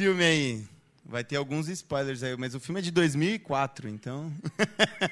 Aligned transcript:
filme 0.00 0.24
aí, 0.24 0.64
vai 1.04 1.22
ter 1.22 1.36
alguns 1.36 1.68
spoilers 1.68 2.22
aí, 2.22 2.34
mas 2.34 2.54
o 2.54 2.58
filme 2.58 2.80
é 2.80 2.82
de 2.82 2.90
2004, 2.90 3.86
então. 3.86 4.32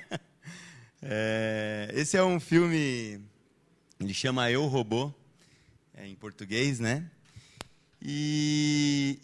é, 1.03 1.91
esse 1.93 2.17
é 2.17 2.25
um 2.25 2.41
filme, 2.41 3.21
ele 4.01 4.15
chama 4.15 4.51
Eu 4.51 4.65
Robô, 4.65 5.13
é, 5.95 6.09
em 6.09 6.15
português, 6.15 6.81
né? 6.81 7.05
E, 8.01 9.19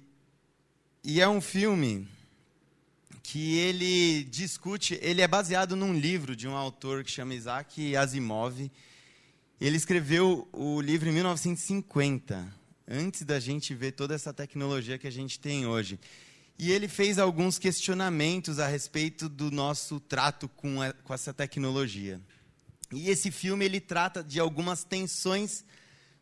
e 1.02 1.18
é 1.22 1.26
um 1.26 1.40
filme 1.40 2.06
que 3.22 3.56
ele 3.56 4.24
discute, 4.24 4.98
ele 5.00 5.22
é 5.22 5.26
baseado 5.26 5.74
num 5.74 5.94
livro 5.94 6.36
de 6.36 6.46
um 6.46 6.54
autor 6.54 7.02
que 7.02 7.10
chama 7.10 7.32
Isaac 7.32 7.96
Asimov. 7.96 8.70
Ele 9.58 9.78
escreveu 9.78 10.46
o 10.52 10.78
livro 10.82 11.08
em 11.08 11.12
1950, 11.12 12.52
antes 12.86 13.22
da 13.22 13.40
gente 13.40 13.74
ver 13.74 13.92
toda 13.92 14.14
essa 14.14 14.32
tecnologia 14.32 14.98
que 14.98 15.06
a 15.06 15.12
gente 15.12 15.38
tem 15.40 15.66
hoje. 15.66 15.98
E 16.58 16.70
ele 16.70 16.86
fez 16.86 17.18
alguns 17.18 17.58
questionamentos 17.58 18.58
a 18.58 18.68
respeito 18.68 19.28
do 19.28 19.50
nosso 19.50 19.98
trato 19.98 20.48
com, 20.48 20.80
a, 20.80 20.92
com 20.92 21.12
essa 21.12 21.34
tecnologia. 21.34 22.20
E 22.92 23.10
esse 23.10 23.30
filme 23.30 23.64
ele 23.64 23.80
trata 23.80 24.22
de 24.22 24.38
algumas 24.38 24.84
tensões 24.84 25.64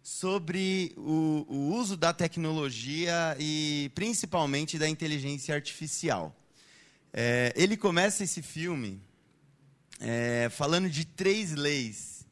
sobre 0.02 0.95
o, 0.96 1.45
o 1.48 1.74
uso 1.74 1.96
da 1.96 2.12
tecnologia 2.12 3.36
e 3.38 3.91
principalmente 3.94 4.78
da 4.78 4.88
inteligência 4.88 5.55
artificial. 5.55 6.34
É, 7.12 7.52
ele 7.55 7.77
começa 7.77 8.24
esse 8.24 8.41
filme 8.41 9.00
é, 10.00 10.48
falando 10.50 10.88
de 10.88 11.05
três 11.05 11.52
leis, 11.52 12.27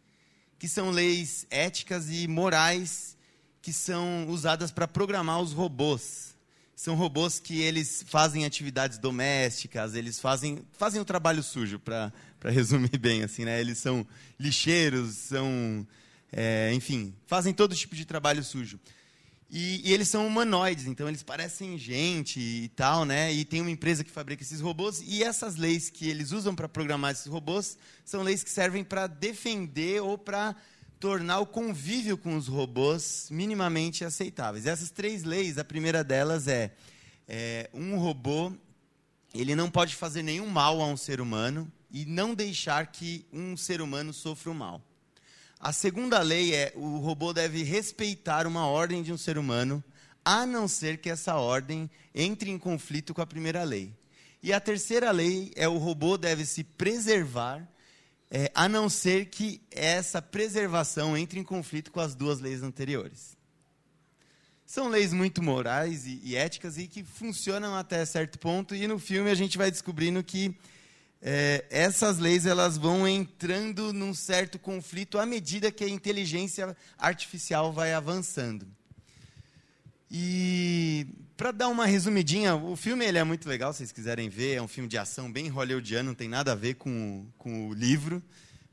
que 0.58 0.66
são 0.66 0.90
leis 0.90 1.46
éticas 1.50 2.08
e 2.10 2.26
morais 2.26 3.16
que 3.62 3.72
são 3.72 4.26
usadas 4.28 4.70
para 4.70 4.88
programar 4.88 5.40
os 5.40 5.52
robôs. 5.52 6.34
São 6.74 6.94
robôs 6.94 7.38
que 7.38 7.60
eles 7.60 8.02
fazem 8.06 8.46
atividades 8.46 8.96
domésticas, 8.96 9.94
eles 9.94 10.18
fazem, 10.18 10.64
fazem 10.72 11.00
o 11.00 11.04
trabalho 11.04 11.42
sujo, 11.42 11.78
para 11.78 12.10
resumir 12.44 12.96
bem 12.98 13.22
assim, 13.22 13.44
né? 13.44 13.60
Eles 13.60 13.78
são 13.78 14.06
lixeiros, 14.38 15.14
são, 15.14 15.86
é, 16.32 16.72
enfim, 16.72 17.14
fazem 17.26 17.52
todo 17.52 17.76
tipo 17.76 17.94
de 17.94 18.06
trabalho 18.06 18.42
sujo. 18.42 18.80
E, 19.52 19.88
e, 19.88 19.92
eles 19.92 20.08
são 20.08 20.26
humanoides, 20.26 20.86
então 20.86 21.08
eles 21.08 21.24
parecem 21.24 21.76
gente 21.76 22.38
e 22.38 22.68
tal, 22.68 23.04
né? 23.04 23.32
E 23.32 23.44
tem 23.44 23.60
uma 23.60 23.70
empresa 23.70 24.04
que 24.04 24.10
fabrica 24.10 24.44
esses 24.44 24.60
robôs. 24.60 25.02
E 25.04 25.24
essas 25.24 25.56
leis 25.56 25.90
que 25.90 26.08
eles 26.08 26.30
usam 26.30 26.54
para 26.54 26.68
programar 26.68 27.10
esses 27.10 27.26
robôs 27.26 27.76
são 28.04 28.22
leis 28.22 28.44
que 28.44 28.50
servem 28.50 28.84
para 28.84 29.08
defender 29.08 30.00
ou 30.02 30.16
para 30.16 30.54
tornar 31.00 31.40
o 31.40 31.46
convívio 31.46 32.16
com 32.16 32.36
os 32.36 32.46
robôs 32.46 33.28
minimamente 33.30 34.04
aceitáveis. 34.04 34.66
Essas 34.66 34.90
três 34.90 35.24
leis, 35.24 35.58
a 35.58 35.64
primeira 35.64 36.04
delas 36.04 36.46
é, 36.46 36.70
é 37.26 37.68
um 37.74 37.98
robô 37.98 38.52
ele 39.32 39.54
não 39.54 39.70
pode 39.70 39.94
fazer 39.94 40.22
nenhum 40.22 40.48
mal 40.48 40.80
a 40.80 40.86
um 40.86 40.96
ser 40.96 41.20
humano 41.20 41.70
e 41.90 42.04
não 42.04 42.34
deixar 42.34 42.88
que 42.88 43.24
um 43.32 43.56
ser 43.56 43.80
humano 43.80 44.12
sofra 44.12 44.50
o 44.50 44.54
mal. 44.54 44.82
A 45.58 45.72
segunda 45.72 46.20
lei 46.20 46.54
é 46.54 46.72
o 46.74 46.98
robô 46.98 47.32
deve 47.32 47.62
respeitar 47.62 48.46
uma 48.46 48.66
ordem 48.66 49.02
de 49.02 49.12
um 49.12 49.16
ser 49.16 49.38
humano, 49.38 49.82
a 50.24 50.44
não 50.44 50.66
ser 50.66 50.98
que 50.98 51.08
essa 51.08 51.36
ordem 51.36 51.88
entre 52.14 52.50
em 52.50 52.58
conflito 52.58 53.14
com 53.14 53.22
a 53.22 53.26
primeira 53.26 53.62
lei. 53.62 53.92
E 54.42 54.52
a 54.52 54.60
terceira 54.60 55.10
lei 55.10 55.52
é 55.54 55.68
o 55.68 55.76
robô 55.76 56.16
deve 56.16 56.44
se 56.44 56.64
preservar, 56.64 57.66
é, 58.30 58.50
a 58.54 58.68
não 58.68 58.88
ser 58.88 59.26
que 59.26 59.60
essa 59.70 60.22
preservação 60.22 61.16
entre 61.16 61.40
em 61.40 61.42
conflito 61.42 61.90
com 61.90 62.00
as 62.00 62.14
duas 62.14 62.38
leis 62.40 62.62
anteriores. 62.62 63.36
São 64.64 64.88
leis 64.88 65.12
muito 65.12 65.42
morais 65.42 66.06
e, 66.06 66.20
e 66.22 66.36
éticas 66.36 66.78
e 66.78 66.86
que 66.86 67.02
funcionam 67.02 67.74
até 67.74 68.04
certo 68.04 68.38
ponto, 68.38 68.74
e 68.74 68.86
no 68.86 69.00
filme 69.00 69.28
a 69.28 69.34
gente 69.34 69.58
vai 69.58 69.68
descobrindo 69.68 70.22
que 70.22 70.56
é, 71.20 71.64
essas 71.68 72.18
leis 72.18 72.46
elas 72.46 72.78
vão 72.78 73.06
entrando 73.06 73.92
num 73.92 74.14
certo 74.14 74.58
conflito 74.58 75.18
à 75.18 75.26
medida 75.26 75.72
que 75.72 75.84
a 75.84 75.88
inteligência 75.88 76.76
artificial 76.96 77.72
vai 77.72 77.92
avançando. 77.92 78.66
E 80.10 81.06
para 81.36 81.52
dar 81.52 81.68
uma 81.68 81.86
resumidinha, 81.86 82.56
o 82.56 82.74
filme 82.74 83.04
ele 83.04 83.16
é 83.16 83.24
muito 83.24 83.48
legal, 83.48 83.72
se 83.72 83.78
vocês 83.78 83.92
quiserem 83.92 84.28
ver, 84.28 84.56
é 84.56 84.62
um 84.62 84.66
filme 84.66 84.88
de 84.88 84.98
ação 84.98 85.30
bem 85.30 85.48
hollywoodiano, 85.48 86.08
não 86.08 86.14
tem 86.14 86.28
nada 86.28 86.52
a 86.52 86.54
ver 86.56 86.74
com, 86.74 87.26
com 87.38 87.68
o 87.68 87.72
livro, 87.72 88.20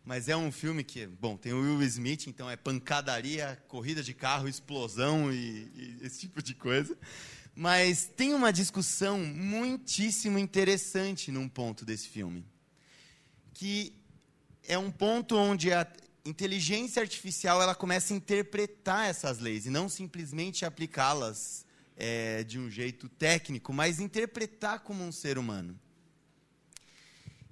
mas 0.04 0.28
é 0.28 0.36
um 0.36 0.52
filme 0.52 0.84
que, 0.84 1.06
bom, 1.06 1.38
tem 1.38 1.54
o 1.54 1.62
Will 1.62 1.84
Smith, 1.84 2.26
então 2.28 2.50
é 2.50 2.56
pancadaria, 2.56 3.62
corrida 3.68 4.02
de 4.02 4.14
carro, 4.14 4.48
explosão 4.48 5.32
e, 5.32 5.70
e 5.76 5.98
esse 6.02 6.22
tipo 6.22 6.42
de 6.42 6.56
coisa. 6.56 6.98
Mas 7.54 8.06
tem 8.06 8.34
uma 8.34 8.52
discussão 8.52 9.20
muitíssimo 9.20 10.40
interessante 10.40 11.32
num 11.32 11.48
ponto 11.48 11.84
desse 11.86 12.08
filme. 12.08 12.46
Que 13.54 13.94
é 14.68 14.78
um 14.78 14.92
ponto 14.92 15.36
onde 15.36 15.72
a 15.72 15.88
inteligência 16.28 17.02
artificial 17.02 17.62
ela 17.62 17.74
começa 17.74 18.14
a 18.14 18.18
interpretar 18.18 19.10
essas 19.10 19.40
leis 19.40 19.66
e 19.66 19.70
não 19.70 19.88
simplesmente 19.88 20.66
aplicá-las 20.66 21.66
é, 21.96 22.44
de 22.44 22.60
um 22.60 22.70
jeito 22.70 23.10
técnico, 23.10 23.74
mas 23.74 24.00
interpretar 24.00 24.82
como 24.82 25.04
um 25.04 25.12
ser 25.12 25.38
humano. 25.38 25.78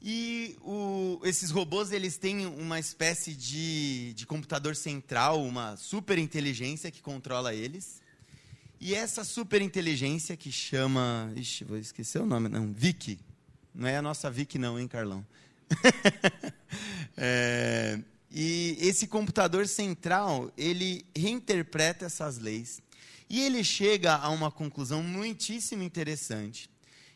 E 0.02 0.56
o, 0.62 1.19
esses 1.24 1.50
robôs 1.50 1.91
eles 1.91 2.16
têm 2.16 2.46
uma 2.46 2.80
espécie 2.80 3.34
de, 3.34 4.13
de 4.13 4.28
computador 4.28 4.75
central, 4.75 5.44
uma 5.44 5.75
super 5.78 6.19
inteligência 6.19 6.92
que 6.92 7.02
controla 7.02 7.56
eles. 7.56 8.03
E 8.80 8.94
essa 8.94 9.24
superinteligência 9.24 10.38
que 10.38 10.52
chama. 10.52 11.34
Ixi, 11.36 11.63
vou 11.63 11.78
esquecer 11.78 12.22
o 12.22 12.25
nome, 12.25 12.50
não. 12.50 12.72
Vicky. 12.72 13.19
Não 13.74 13.88
é 13.88 13.97
a 13.97 14.02
nossa 14.02 14.30
Vicky, 14.30 14.59
não, 14.59 14.80
hein, 14.80 14.88
Carlão? 14.88 15.25
é, 17.18 18.00
e 18.38 18.75
esse 18.81 19.07
computador 19.07 19.66
central, 19.66 20.51
ele 20.57 21.06
reinterpreta 21.16 22.06
essas 22.06 22.38
leis. 22.38 22.81
E 23.29 23.41
ele 23.41 23.63
chega 23.63 24.13
a 24.13 24.29
uma 24.29 24.51
conclusão 24.51 25.01
muitíssimo 25.01 25.81
interessante: 25.81 26.69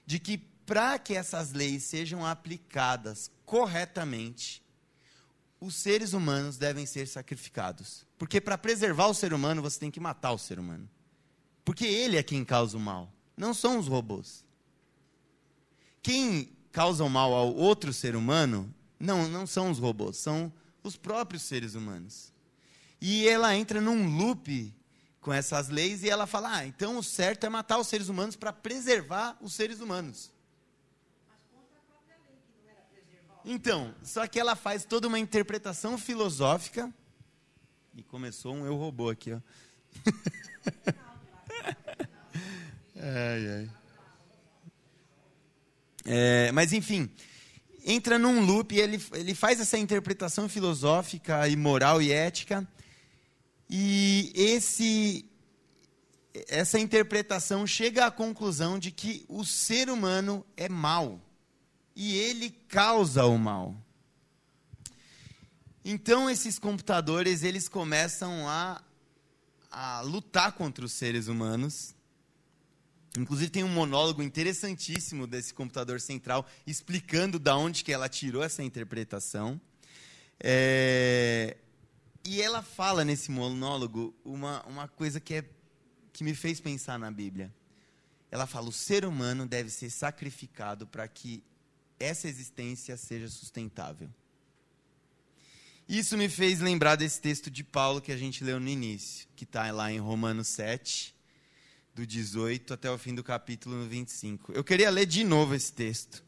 de 0.06 0.18
que 0.18 0.38
para 0.38 0.98
que 0.98 1.14
essas 1.14 1.52
leis 1.52 1.84
sejam 1.84 2.26
aplicadas 2.26 3.30
corretamente, 3.46 4.64
os 5.60 5.76
seres 5.76 6.14
humanos 6.14 6.58
devem 6.58 6.86
ser 6.86 7.06
sacrificados. 7.06 8.06
Porque 8.18 8.40
para 8.40 8.58
preservar 8.58 9.08
o 9.08 9.14
ser 9.14 9.34
humano, 9.34 9.62
você 9.62 9.78
tem 9.78 9.92
que 9.92 10.00
matar 10.00 10.32
o 10.32 10.38
ser 10.38 10.58
humano. 10.58 10.90
Porque 11.66 11.86
ele 11.86 12.16
é 12.16 12.24
quem 12.24 12.46
causa 12.46 12.78
o 12.78 12.80
mal, 12.80 13.12
não 13.36 13.54
são 13.54 13.78
os 13.78 13.88
robôs. 13.88 14.46
Quem 16.02 16.54
causa 16.72 17.04
o 17.04 17.10
mal 17.10 17.34
ao 17.34 17.54
outro 17.54 17.92
ser 17.92 18.16
humano, 18.16 18.74
não, 18.98 19.28
não 19.28 19.46
são 19.46 19.70
os 19.70 19.80
robôs, 19.80 20.16
são 20.16 20.50
próprios 20.96 21.44
seres 21.44 21.76
humanos. 21.76 22.34
E 23.02 23.28
ela 23.28 23.56
entra 23.56 23.80
num 23.80 24.18
loop 24.18 24.74
com 25.22 25.34
essas 25.34 25.70
leis 25.70 26.04
e 26.04 26.10
ela 26.10 26.26
fala: 26.26 26.58
ah, 26.58 26.66
então 26.66 26.98
o 26.98 27.04
certo 27.04 27.46
é 27.46 27.50
matar 27.50 27.78
os 27.78 27.88
seres 27.88 28.10
humanos 28.10 28.36
para 28.36 28.52
preservar 28.52 29.38
os 29.42 29.54
seres 29.54 29.80
humanos. 29.80 30.32
Então, 33.46 33.96
só 34.04 34.28
que 34.28 34.40
ela 34.40 34.56
faz 34.56 34.84
toda 34.86 35.08
uma 35.08 35.18
interpretação 35.18 35.98
filosófica. 35.98 36.94
E 37.96 38.04
começou 38.04 38.54
um 38.54 38.66
eu 38.66 38.76
robô 38.76 39.10
aqui, 39.10 39.32
ó. 39.34 39.40
Ai, 43.02 43.48
ai. 43.48 43.70
É, 46.04 46.52
mas, 46.52 46.74
enfim, 46.74 47.10
entra 47.92 48.20
num 48.20 48.46
loop 48.46 48.78
ele, 48.78 49.04
ele 49.14 49.34
faz 49.34 49.60
essa 49.60 49.78
interpretação 49.78 50.48
filosófica 50.48 51.48
e 51.48 51.56
moral 51.56 52.00
e 52.00 52.12
ética. 52.12 52.68
E 53.68 54.32
esse, 54.36 55.26
essa 56.48 56.78
interpretação 56.78 57.66
chega 57.66 58.06
à 58.06 58.12
conclusão 58.12 58.78
de 58.78 58.92
que 58.92 59.26
o 59.28 59.44
ser 59.44 59.90
humano 59.90 60.46
é 60.56 60.70
mal. 60.70 61.20
E 61.96 62.16
ele 62.16 62.52
causa 62.68 63.26
o 63.26 63.38
mal. 63.40 63.76
Então, 65.84 66.30
esses 66.30 66.60
computadores, 66.60 67.42
eles 67.42 67.68
começam 67.68 68.48
a, 68.48 68.84
a 69.72 70.02
lutar 70.02 70.52
contra 70.52 70.86
os 70.86 70.92
seres 70.92 71.28
humanos 71.28 71.96
Inclusive 73.18 73.50
tem 73.50 73.64
um 73.64 73.70
monólogo 73.70 74.22
interessantíssimo 74.22 75.26
desse 75.26 75.54
computador 75.54 76.00
central 76.00 76.46
explicando 76.66 77.40
da 77.40 77.56
onde 77.58 77.84
que 77.84 77.92
ela 77.92 78.08
tirou 78.08 78.44
essa 78.44 78.64
interpretação. 78.64 79.60
É... 80.40 81.58
E 82.24 82.42
ela 82.42 82.62
fala 82.62 83.04
nesse 83.04 83.32
monólogo 83.32 84.14
uma, 84.24 84.64
uma 84.68 84.88
coisa 84.88 85.20
que, 85.20 85.36
é, 85.36 85.46
que 86.14 86.24
me 86.24 86.36
fez 86.36 86.60
pensar 86.60 87.00
na 87.00 87.10
Bíblia. 87.10 87.54
Ela 88.30 88.46
fala: 88.46 88.70
o 88.70 88.74
ser 88.74 89.06
humano 89.06 89.48
deve 89.48 89.70
ser 89.70 89.90
sacrificado 89.90 90.86
para 90.86 91.08
que 91.08 91.44
essa 92.00 92.28
existência 92.28 92.96
seja 92.96 93.28
sustentável. 93.28 94.10
Isso 95.88 96.16
me 96.16 96.30
fez 96.30 96.60
lembrar 96.60 96.96
desse 96.96 97.20
texto 97.20 97.50
de 97.50 97.64
Paulo 97.64 98.00
que 98.00 98.12
a 98.12 98.18
gente 98.18 98.44
leu 98.44 98.60
no 98.60 98.70
início, 98.70 99.28
que 99.36 99.44
está 99.44 99.72
lá 99.72 99.92
em 99.92 99.98
Romanos 99.98 100.48
7, 100.50 101.16
do 102.00 102.08
18 102.08 102.74
até 102.74 102.90
o 102.90 102.98
fim 102.98 103.14
do 103.14 103.22
capítulo 103.22 103.76
no 103.76 103.86
25. 103.86 104.54
Eu 104.54 104.64
queria 104.64 104.90
ler 104.90 105.06
de 105.06 105.22
novo 105.26 105.54
esse 105.54 105.74
texto, 105.74 106.24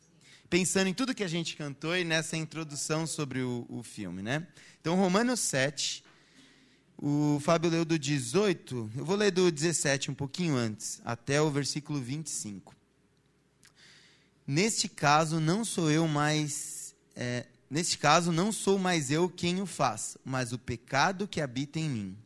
pensando 0.49 0.87
em 0.87 0.93
tudo 0.93 1.15
que 1.15 1.23
a 1.23 1.29
gente 1.29 1.55
cantou 1.55 1.95
e 1.95 2.03
nessa 2.03 2.35
introdução 2.35 3.07
sobre 3.07 3.39
o, 3.39 3.65
o 3.69 3.81
filme, 3.81 4.21
né? 4.21 4.45
Então, 4.81 4.95
Romanos 4.95 5.39
7, 5.39 6.03
o 6.97 7.39
Fábio 7.39 7.71
leu 7.71 7.85
do 7.85 7.97
18, 7.97 8.91
eu 8.97 9.05
vou 9.05 9.15
ler 9.15 9.31
do 9.31 9.49
17 9.49 10.11
um 10.11 10.13
pouquinho 10.13 10.57
antes, 10.57 11.01
até 11.05 11.41
o 11.41 11.49
versículo 11.49 12.01
25. 12.01 12.75
Neste 14.45 14.89
caso, 14.89 15.39
não 15.39 15.63
sou 15.63 15.89
eu 15.89 16.05
mais. 16.05 16.93
É, 17.15 17.45
neste 17.69 17.97
caso, 17.97 18.33
não 18.33 18.51
sou 18.51 18.77
mais 18.77 19.09
eu 19.09 19.29
quem 19.29 19.61
o 19.61 19.65
faz, 19.65 20.17
mas 20.25 20.51
o 20.51 20.59
pecado 20.59 21.29
que 21.29 21.39
habita 21.39 21.79
em 21.79 21.89
mim. 21.89 22.17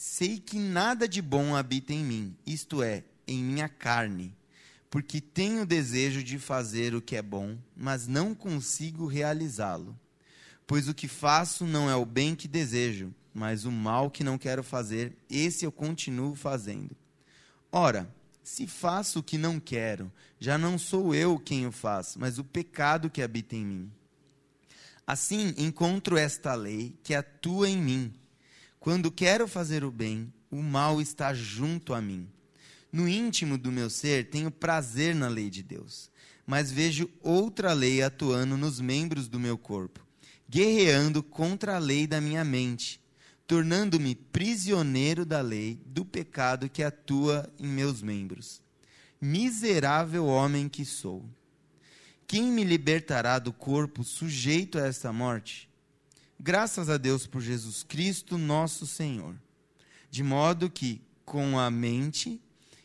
Sei 0.00 0.38
que 0.38 0.56
nada 0.56 1.08
de 1.08 1.20
bom 1.20 1.56
habita 1.56 1.92
em 1.92 2.04
mim, 2.04 2.36
isto 2.46 2.84
é, 2.84 3.02
em 3.26 3.42
minha 3.42 3.68
carne, 3.68 4.32
porque 4.88 5.20
tenho 5.20 5.66
desejo 5.66 6.22
de 6.22 6.38
fazer 6.38 6.94
o 6.94 7.02
que 7.02 7.16
é 7.16 7.20
bom, 7.20 7.58
mas 7.76 8.06
não 8.06 8.32
consigo 8.32 9.08
realizá-lo. 9.08 9.98
Pois 10.68 10.86
o 10.86 10.94
que 10.94 11.08
faço 11.08 11.66
não 11.66 11.90
é 11.90 11.96
o 11.96 12.06
bem 12.06 12.36
que 12.36 12.46
desejo, 12.46 13.12
mas 13.34 13.64
o 13.64 13.72
mal 13.72 14.08
que 14.08 14.22
não 14.22 14.38
quero 14.38 14.62
fazer, 14.62 15.16
esse 15.28 15.64
eu 15.64 15.72
continuo 15.72 16.36
fazendo. 16.36 16.96
Ora, 17.72 18.08
se 18.44 18.68
faço 18.68 19.18
o 19.18 19.22
que 19.22 19.36
não 19.36 19.58
quero, 19.58 20.12
já 20.38 20.56
não 20.56 20.78
sou 20.78 21.12
eu 21.12 21.40
quem 21.40 21.66
o 21.66 21.72
faz, 21.72 22.14
mas 22.16 22.38
o 22.38 22.44
pecado 22.44 23.10
que 23.10 23.20
habita 23.20 23.56
em 23.56 23.66
mim. 23.66 23.92
Assim, 25.04 25.54
encontro 25.58 26.16
esta 26.16 26.54
lei 26.54 26.96
que 27.02 27.16
atua 27.16 27.68
em 27.68 27.76
mim. 27.76 28.14
Quando 28.80 29.10
quero 29.10 29.48
fazer 29.48 29.84
o 29.84 29.90
bem, 29.90 30.32
o 30.50 30.62
mal 30.62 31.00
está 31.00 31.34
junto 31.34 31.94
a 31.94 32.00
mim. 32.00 32.28
No 32.90 33.08
íntimo 33.08 33.58
do 33.58 33.70
meu 33.70 33.90
ser, 33.90 34.30
tenho 34.30 34.50
prazer 34.50 35.14
na 35.14 35.28
lei 35.28 35.50
de 35.50 35.62
Deus, 35.62 36.10
mas 36.46 36.70
vejo 36.70 37.10
outra 37.22 37.72
lei 37.72 38.02
atuando 38.02 38.56
nos 38.56 38.80
membros 38.80 39.28
do 39.28 39.38
meu 39.38 39.58
corpo, 39.58 40.00
guerreando 40.48 41.22
contra 41.22 41.76
a 41.76 41.78
lei 41.78 42.06
da 42.06 42.20
minha 42.20 42.44
mente 42.44 43.00
tornando-me 43.48 44.14
prisioneiro 44.14 45.24
da 45.24 45.40
lei, 45.40 45.80
do 45.86 46.04
pecado 46.04 46.68
que 46.68 46.82
atua 46.82 47.50
em 47.58 47.66
meus 47.66 48.02
membros. 48.02 48.60
Miserável 49.18 50.26
homem 50.26 50.68
que 50.68 50.84
sou. 50.84 51.24
Quem 52.26 52.52
me 52.52 52.62
libertará 52.62 53.38
do 53.38 53.50
corpo 53.50 54.04
sujeito 54.04 54.78
a 54.78 54.86
esta 54.86 55.10
morte? 55.14 55.67
Graças 56.40 56.88
a 56.88 56.96
Deus 56.96 57.26
por 57.26 57.40
Jesus 57.40 57.82
Cristo, 57.82 58.38
nosso 58.38 58.86
Senhor. 58.86 59.34
De 60.08 60.22
modo 60.22 60.70
que, 60.70 61.02
com 61.24 61.58
a 61.58 61.68
mente, 61.68 62.40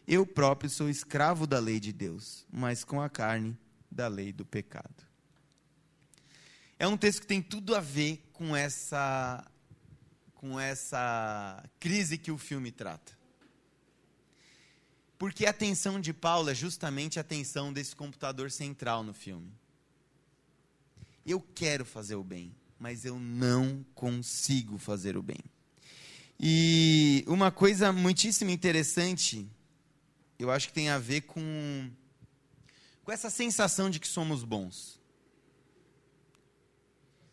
eu 0.08 0.26
próprio 0.26 0.70
sou 0.70 0.90
escravo 0.90 1.46
da 1.46 1.60
lei 1.60 1.80
de 1.80 1.94
Deus, 1.94 2.46
mas 2.52 2.84
com 2.84 3.00
a 3.00 3.10
carne, 3.10 3.56
da 3.92 4.08
lei 4.08 4.34
do 4.34 4.44
pecado. 4.44 5.06
É 6.80 6.88
um 6.88 6.98
texto 6.98 7.22
que 7.22 7.28
tem 7.28 7.42
tudo 7.42 7.76
a 7.76 7.80
ver 7.80 8.28
com 8.34 8.56
essa 8.56 9.46
com 10.34 10.60
essa 10.60 11.64
crise 11.80 12.18
que 12.18 12.30
o 12.30 12.38
filme 12.38 12.70
trata. 12.70 13.18
Porque 15.18 15.46
a 15.46 15.52
atenção 15.52 16.02
de 16.02 16.12
Paulo 16.12 16.50
é 16.50 16.56
justamente 16.56 17.18
a 17.18 17.22
atenção 17.22 17.72
desse 17.72 17.96
computador 17.96 18.52
central 18.52 19.04
no 19.04 19.14
filme. 19.14 19.54
Eu 21.26 21.40
quero 21.40 21.86
fazer 21.86 22.16
o 22.16 22.24
bem, 22.26 22.54
mas 22.84 23.06
eu 23.06 23.18
não 23.18 23.82
consigo 23.96 24.78
fazer 24.78 25.16
o 25.16 25.24
bem. 25.24 25.40
E 26.38 27.24
uma 27.28 27.50
coisa 27.50 27.94
muitíssimo 27.94 28.52
interessante, 28.52 29.48
eu 30.38 30.52
acho 30.52 30.68
que 30.68 30.74
tem 30.74 30.90
a 30.90 31.00
ver 31.00 31.22
com, 31.22 31.90
com 33.06 33.10
essa 33.10 33.30
sensação 33.30 33.90
de 33.90 34.02
que 34.02 34.08
somos 34.08 34.44
bons. 34.44 35.00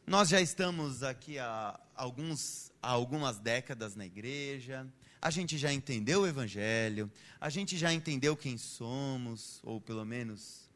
Nós 0.06 0.28
já 0.28 0.40
estamos 0.40 1.02
aqui 1.02 1.36
há, 1.36 1.80
alguns, 1.96 2.70
há 2.80 2.90
algumas 2.90 3.40
décadas 3.40 3.96
na 3.96 4.06
igreja, 4.06 4.86
a 5.20 5.30
gente 5.30 5.58
já 5.58 5.72
entendeu 5.72 6.20
o 6.20 6.28
Evangelho, 6.28 7.10
a 7.40 7.50
gente 7.50 7.76
já 7.76 7.92
entendeu 7.92 8.36
quem 8.36 8.56
somos, 8.56 9.58
ou 9.64 9.80
pelo 9.80 10.04
menos 10.04 10.70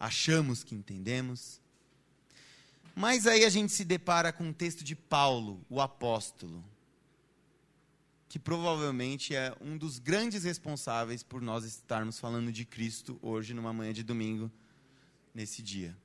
achamos 0.00 0.64
que 0.64 0.74
entendemos. 0.74 1.60
Mas 2.98 3.28
aí 3.28 3.44
a 3.44 3.48
gente 3.48 3.72
se 3.72 3.84
depara 3.84 4.32
com 4.32 4.42
um 4.42 4.52
texto 4.52 4.82
de 4.82 4.96
Paulo, 4.96 5.64
o 5.70 5.80
apóstolo, 5.80 6.64
que 8.28 8.40
provavelmente 8.40 9.36
é 9.36 9.56
um 9.60 9.78
dos 9.78 10.00
grandes 10.00 10.42
responsáveis 10.42 11.22
por 11.22 11.40
nós 11.40 11.62
estarmos 11.62 12.18
falando 12.18 12.50
de 12.50 12.64
Cristo 12.64 13.16
hoje, 13.22 13.54
numa 13.54 13.72
manhã 13.72 13.92
de 13.92 14.02
domingo, 14.02 14.50
nesse 15.32 15.62
dia. 15.62 15.96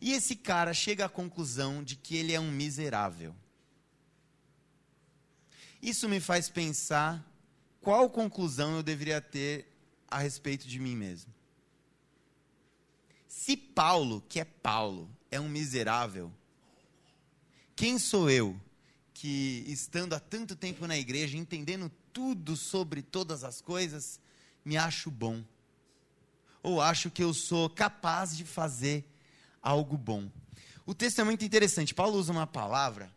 E 0.00 0.14
esse 0.14 0.34
cara 0.34 0.74
chega 0.74 1.04
à 1.04 1.08
conclusão 1.08 1.80
de 1.84 1.94
que 1.94 2.16
ele 2.16 2.32
é 2.32 2.40
um 2.40 2.50
miserável. 2.50 3.32
Isso 5.80 6.08
me 6.08 6.18
faz 6.18 6.48
pensar 6.48 7.24
qual 7.80 8.10
conclusão 8.10 8.74
eu 8.74 8.82
deveria 8.82 9.20
ter 9.20 9.72
a 10.08 10.18
respeito 10.18 10.66
de 10.66 10.80
mim 10.80 10.96
mesmo. 10.96 11.32
Se 13.28 13.56
Paulo, 13.56 14.24
que 14.28 14.40
é 14.40 14.44
Paulo, 14.44 15.08
é 15.36 15.40
um 15.40 15.48
miserável, 15.48 16.32
quem 17.74 17.98
sou 17.98 18.30
eu 18.30 18.58
que, 19.12 19.64
estando 19.66 20.14
há 20.14 20.20
tanto 20.20 20.56
tempo 20.56 20.86
na 20.86 20.96
igreja, 20.96 21.36
entendendo 21.36 21.90
tudo 22.12 22.56
sobre 22.56 23.02
todas 23.02 23.44
as 23.44 23.60
coisas, 23.60 24.18
me 24.64 24.76
acho 24.76 25.10
bom? 25.10 25.44
Ou 26.62 26.80
acho 26.80 27.10
que 27.10 27.22
eu 27.22 27.32
sou 27.32 27.68
capaz 27.68 28.36
de 28.36 28.44
fazer 28.44 29.04
algo 29.62 29.96
bom. 29.96 30.30
O 30.86 30.94
texto 30.94 31.20
é 31.20 31.24
muito 31.24 31.44
interessante. 31.44 31.94
Paulo 31.94 32.18
usa 32.18 32.32
uma 32.32 32.46
palavra, 32.46 33.12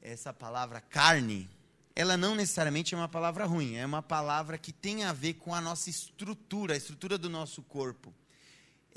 essa 0.00 0.32
palavra 0.32 0.80
carne, 0.80 1.50
ela 1.94 2.16
não 2.16 2.34
necessariamente 2.34 2.94
é 2.94 2.98
uma 2.98 3.08
palavra 3.08 3.44
ruim, 3.44 3.74
é 3.74 3.84
uma 3.84 4.02
palavra 4.02 4.56
que 4.56 4.72
tem 4.72 5.04
a 5.04 5.12
ver 5.12 5.34
com 5.34 5.54
a 5.54 5.60
nossa 5.60 5.90
estrutura, 5.90 6.74
a 6.74 6.76
estrutura 6.76 7.18
do 7.18 7.28
nosso 7.28 7.62
corpo. 7.62 8.14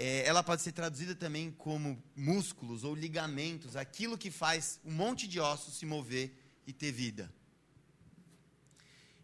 É, 0.01 0.25
ela 0.25 0.42
pode 0.42 0.62
ser 0.62 0.72
traduzida 0.72 1.13
também 1.13 1.51
como 1.51 2.01
músculos 2.16 2.86
ou 2.86 2.96
ligamentos, 2.96 3.75
aquilo 3.75 4.18
que 4.18 4.31
faz 4.31 4.80
um 4.86 4.94
monte 4.94 5.28
de 5.28 5.42
ossos 5.42 5.74
se 5.74 5.86
mover 5.86 6.31
e 6.66 6.72
ter 6.72 6.94
vida. 6.94 7.30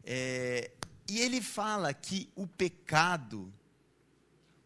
É, 0.04 0.72
e 1.10 1.22
ele 1.22 1.42
fala 1.42 1.94
que 1.94 2.30
o 2.36 2.46
pecado, 2.46 3.54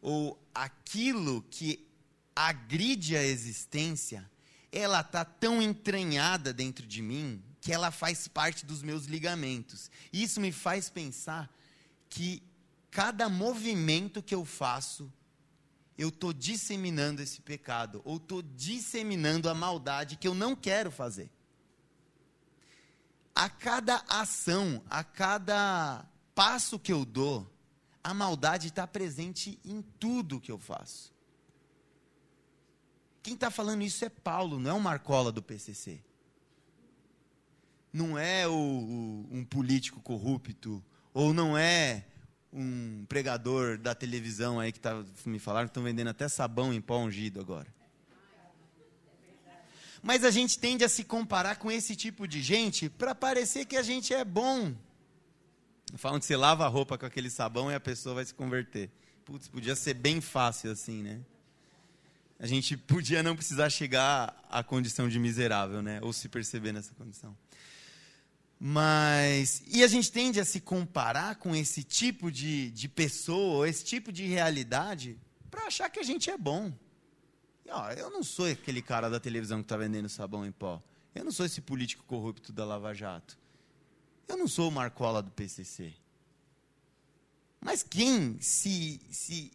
ou 0.01 0.43
aquilo 0.51 1.43
que 1.43 1.87
agride 2.35 3.15
a 3.15 3.23
existência, 3.23 4.27
ela 4.71 5.01
está 5.01 5.23
tão 5.23 5.61
entranhada 5.61 6.51
dentro 6.51 6.87
de 6.87 7.03
mim 7.03 7.39
que 7.61 7.71
ela 7.71 7.91
faz 7.91 8.27
parte 8.27 8.65
dos 8.65 8.81
meus 8.81 9.05
ligamentos. 9.05 9.91
Isso 10.11 10.41
me 10.41 10.51
faz 10.51 10.89
pensar 10.89 11.55
que 12.09 12.41
cada 12.89 13.29
movimento 13.29 14.23
que 14.23 14.33
eu 14.33 14.43
faço, 14.43 15.13
eu 15.99 16.07
estou 16.07 16.31
disseminando 16.31 17.21
esse 17.21 17.41
pecado, 17.41 18.01
ou 18.05 18.15
estou 18.15 18.41
disseminando 18.41 19.49
a 19.49 19.53
maldade 19.53 20.15
que 20.15 20.25
eu 20.25 20.33
não 20.33 20.55
quero 20.55 20.89
fazer. 20.89 21.29
A 23.35 23.49
cada 23.49 24.01
ação, 24.07 24.81
a 24.89 25.03
cada 25.03 26.05
passo 26.33 26.79
que 26.79 26.93
eu 26.93 27.03
dou, 27.03 27.53
a 28.01 28.13
maldade 28.13 28.69
está 28.69 28.87
presente 28.87 29.59
em 29.65 29.81
tudo 29.81 30.39
que 30.39 30.49
eu 30.49 30.57
faço. 30.57 31.13
Quem 33.21 33.33
está 33.33 33.51
falando 33.51 33.81
isso 33.81 34.05
é 34.05 34.09
Paulo, 34.09 34.57
não 34.57 34.71
é 34.71 34.73
o 34.73 34.79
Marcola 34.79 35.33
do 35.33 35.43
PCC. 35.43 36.01
Não 37.91 38.17
é 38.17 38.47
o, 38.47 38.53
o, 38.53 39.27
um 39.31 39.43
político 39.43 39.99
corrupto, 39.99 40.81
ou 41.13 41.33
não 41.33 41.57
é 41.57 42.05
um 42.51 43.05
pregador 43.07 43.77
da 43.77 43.93
televisão 43.93 44.59
aí 44.59 44.71
que 44.71 44.79
tá, 44.79 45.03
me 45.25 45.39
falaram 45.39 45.67
que 45.67 45.71
estão 45.71 45.83
vendendo 45.83 46.09
até 46.09 46.27
sabão 46.27 46.73
em 46.73 46.81
pó 46.81 46.97
ungido 46.99 47.39
agora. 47.39 47.67
Mas 50.01 50.23
a 50.23 50.31
gente 50.31 50.57
tende 50.57 50.83
a 50.83 50.89
se 50.89 51.03
comparar 51.03 51.57
com 51.57 51.69
esse 51.69 51.95
tipo 51.95 52.27
de 52.27 52.41
gente 52.41 52.89
para 52.89 53.13
parecer 53.13 53.65
que 53.65 53.75
a 53.75 53.83
gente 53.83 54.13
é 54.13 54.23
bom. 54.23 54.73
Falam 55.95 56.19
que 56.19 56.25
você 56.25 56.37
lava 56.37 56.65
a 56.65 56.67
roupa 56.67 56.97
com 56.97 57.05
aquele 57.05 57.29
sabão 57.29 57.69
e 57.69 57.75
a 57.75 57.79
pessoa 57.79 58.15
vai 58.15 58.25
se 58.25 58.33
converter. 58.33 58.89
Putz, 59.25 59.47
podia 59.47 59.75
ser 59.75 59.93
bem 59.93 60.21
fácil 60.21 60.71
assim, 60.71 61.03
né? 61.03 61.19
a 62.39 62.47
gente 62.47 62.77
podia 62.77 63.21
não 63.21 63.35
precisar 63.35 63.69
chegar 63.69 64.33
à 64.49 64.63
condição 64.63 65.09
de 65.09 65.19
miserável, 65.19 65.81
né? 65.81 65.99
Ou 66.01 66.13
se 66.13 66.29
perceber 66.29 66.71
nessa 66.71 66.95
condição. 66.95 67.37
Mas, 68.59 69.63
e 69.67 69.83
a 69.83 69.87
gente 69.87 70.11
tende 70.11 70.37
a 70.37 70.43
se 70.43 70.59
comparar 70.59 71.35
com 71.35 71.55
esse 71.55 71.81
tipo 71.81 72.29
de, 72.29 72.69
de 72.71 72.89
pessoa, 72.89 73.69
esse 73.69 73.85
tipo 73.85 74.11
de 74.11 74.25
realidade, 74.25 75.17
para 75.49 75.67
achar 75.67 75.89
que 75.89 75.99
a 75.99 76.03
gente 76.03 76.29
é 76.29 76.37
bom. 76.37 76.73
E, 77.65 77.71
ó, 77.71 77.89
eu 77.91 78.09
não 78.09 78.21
sou 78.21 78.47
aquele 78.47 78.81
cara 78.81 79.09
da 79.09 79.19
televisão 79.19 79.59
que 79.59 79.65
está 79.65 79.77
vendendo 79.77 80.09
sabão 80.09 80.45
em 80.45 80.51
pó. 80.51 80.83
Eu 81.15 81.23
não 81.23 81.31
sou 81.31 81.45
esse 81.45 81.61
político 81.61 82.03
corrupto 82.03 82.51
da 82.51 82.65
Lava 82.65 82.93
Jato. 82.93 83.37
Eu 84.27 84.35
não 84.35 84.47
sou 84.47 84.67
o 84.67 84.71
Marcola 84.71 85.23
do 85.23 85.31
PCC. 85.31 85.93
Mas 87.61 87.81
quem 87.81 88.39
se, 88.41 88.99
se 89.09 89.51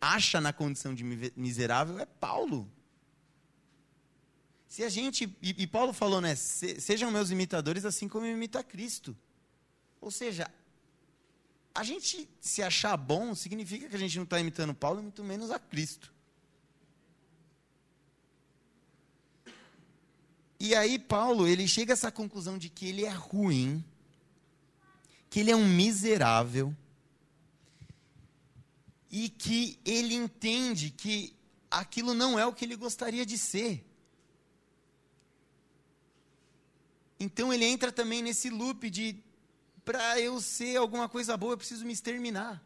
acha 0.00 0.40
na 0.40 0.52
condição 0.52 0.94
de 0.94 1.04
miserável 1.36 1.98
é 1.98 2.06
Paulo. 2.06 2.70
Se 4.72 4.82
a 4.82 4.88
gente. 4.88 5.24
E, 5.42 5.54
e 5.64 5.66
Paulo 5.66 5.92
falou, 5.92 6.18
né? 6.18 6.34
Se, 6.34 6.80
sejam 6.80 7.10
meus 7.10 7.30
imitadores 7.30 7.84
assim 7.84 8.08
como 8.08 8.24
imita 8.24 8.64
Cristo. 8.64 9.14
Ou 10.00 10.10
seja, 10.10 10.50
a 11.74 11.84
gente 11.84 12.26
se 12.40 12.62
achar 12.62 12.96
bom 12.96 13.34
significa 13.34 13.86
que 13.86 13.94
a 13.94 13.98
gente 13.98 14.16
não 14.16 14.24
está 14.24 14.40
imitando 14.40 14.72
Paulo, 14.72 15.02
muito 15.02 15.22
menos 15.22 15.50
a 15.50 15.58
Cristo. 15.58 16.10
E 20.58 20.74
aí 20.74 20.98
Paulo, 20.98 21.46
ele 21.46 21.68
chega 21.68 21.92
a 21.92 21.96
essa 22.00 22.10
conclusão 22.10 22.56
de 22.56 22.70
que 22.70 22.88
ele 22.88 23.04
é 23.04 23.10
ruim, 23.10 23.84
que 25.28 25.40
ele 25.40 25.50
é 25.50 25.56
um 25.56 25.68
miserável, 25.68 26.74
e 29.10 29.28
que 29.28 29.78
ele 29.84 30.14
entende 30.14 30.88
que 30.88 31.36
aquilo 31.70 32.14
não 32.14 32.38
é 32.38 32.46
o 32.46 32.54
que 32.54 32.64
ele 32.64 32.74
gostaria 32.74 33.26
de 33.26 33.36
ser. 33.36 33.91
Então 37.22 37.52
ele 37.52 37.64
entra 37.64 37.92
também 37.92 38.20
nesse 38.20 38.50
loop 38.50 38.90
de 38.90 39.16
para 39.84 40.20
eu 40.20 40.40
ser 40.40 40.76
alguma 40.76 41.08
coisa 41.08 41.36
boa, 41.36 41.52
eu 41.52 41.56
preciso 41.56 41.84
me 41.84 41.92
exterminar. 41.92 42.60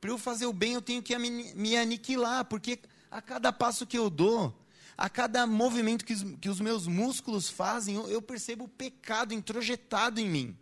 Para 0.00 0.10
eu 0.10 0.18
fazer 0.18 0.46
o 0.46 0.52
bem, 0.52 0.72
eu 0.72 0.82
tenho 0.82 1.02
que 1.02 1.16
me 1.18 1.76
aniquilar, 1.76 2.46
porque 2.46 2.78
a 3.10 3.20
cada 3.20 3.52
passo 3.52 3.86
que 3.86 3.98
eu 3.98 4.08
dou, 4.08 4.54
a 4.96 5.10
cada 5.10 5.46
movimento 5.46 6.06
que 6.06 6.14
os, 6.14 6.22
que 6.40 6.48
os 6.48 6.58
meus 6.58 6.86
músculos 6.86 7.50
fazem, 7.50 7.96
eu, 7.96 8.08
eu 8.08 8.22
percebo 8.22 8.64
o 8.64 8.68
pecado 8.68 9.34
introjetado 9.34 10.18
em 10.18 10.28
mim. 10.28 10.56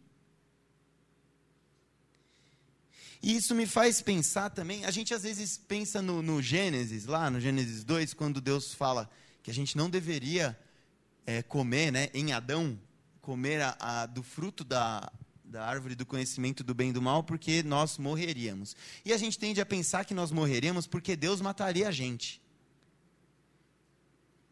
E 3.22 3.36
isso 3.36 3.54
me 3.54 3.66
faz 3.66 4.02
pensar 4.02 4.50
também, 4.50 4.84
a 4.84 4.90
gente 4.90 5.14
às 5.14 5.22
vezes 5.22 5.56
pensa 5.56 6.02
no, 6.02 6.20
no 6.20 6.42
Gênesis, 6.42 7.06
lá 7.06 7.30
no 7.30 7.40
Gênesis 7.40 7.84
2, 7.84 8.12
quando 8.14 8.40
Deus 8.40 8.74
fala 8.74 9.08
que 9.40 9.50
a 9.52 9.54
gente 9.54 9.76
não 9.76 9.88
deveria 9.88 10.58
é, 11.26 11.42
comer, 11.42 11.90
né, 11.90 12.08
em 12.12 12.32
Adão, 12.32 12.78
comer 13.20 13.60
a, 13.60 13.76
a, 13.78 14.06
do 14.06 14.22
fruto 14.22 14.64
da, 14.64 15.10
da 15.44 15.64
árvore 15.64 15.94
do 15.94 16.04
conhecimento 16.04 16.64
do 16.64 16.74
bem 16.74 16.90
e 16.90 16.92
do 16.92 17.02
mal, 17.02 17.22
porque 17.22 17.62
nós 17.62 17.98
morreríamos. 17.98 18.74
E 19.04 19.12
a 19.12 19.16
gente 19.16 19.38
tende 19.38 19.60
a 19.60 19.66
pensar 19.66 20.04
que 20.04 20.14
nós 20.14 20.30
morreríamos 20.30 20.86
porque 20.86 21.14
Deus 21.14 21.40
mataria 21.40 21.88
a 21.88 21.92
gente. 21.92 22.40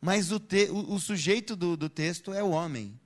Mas 0.00 0.30
o, 0.30 0.38
te, 0.38 0.70
o, 0.70 0.94
o 0.94 1.00
sujeito 1.00 1.56
do, 1.56 1.76
do 1.76 1.88
texto 1.88 2.32
é 2.32 2.42
o 2.42 2.50
homem. 2.50 2.98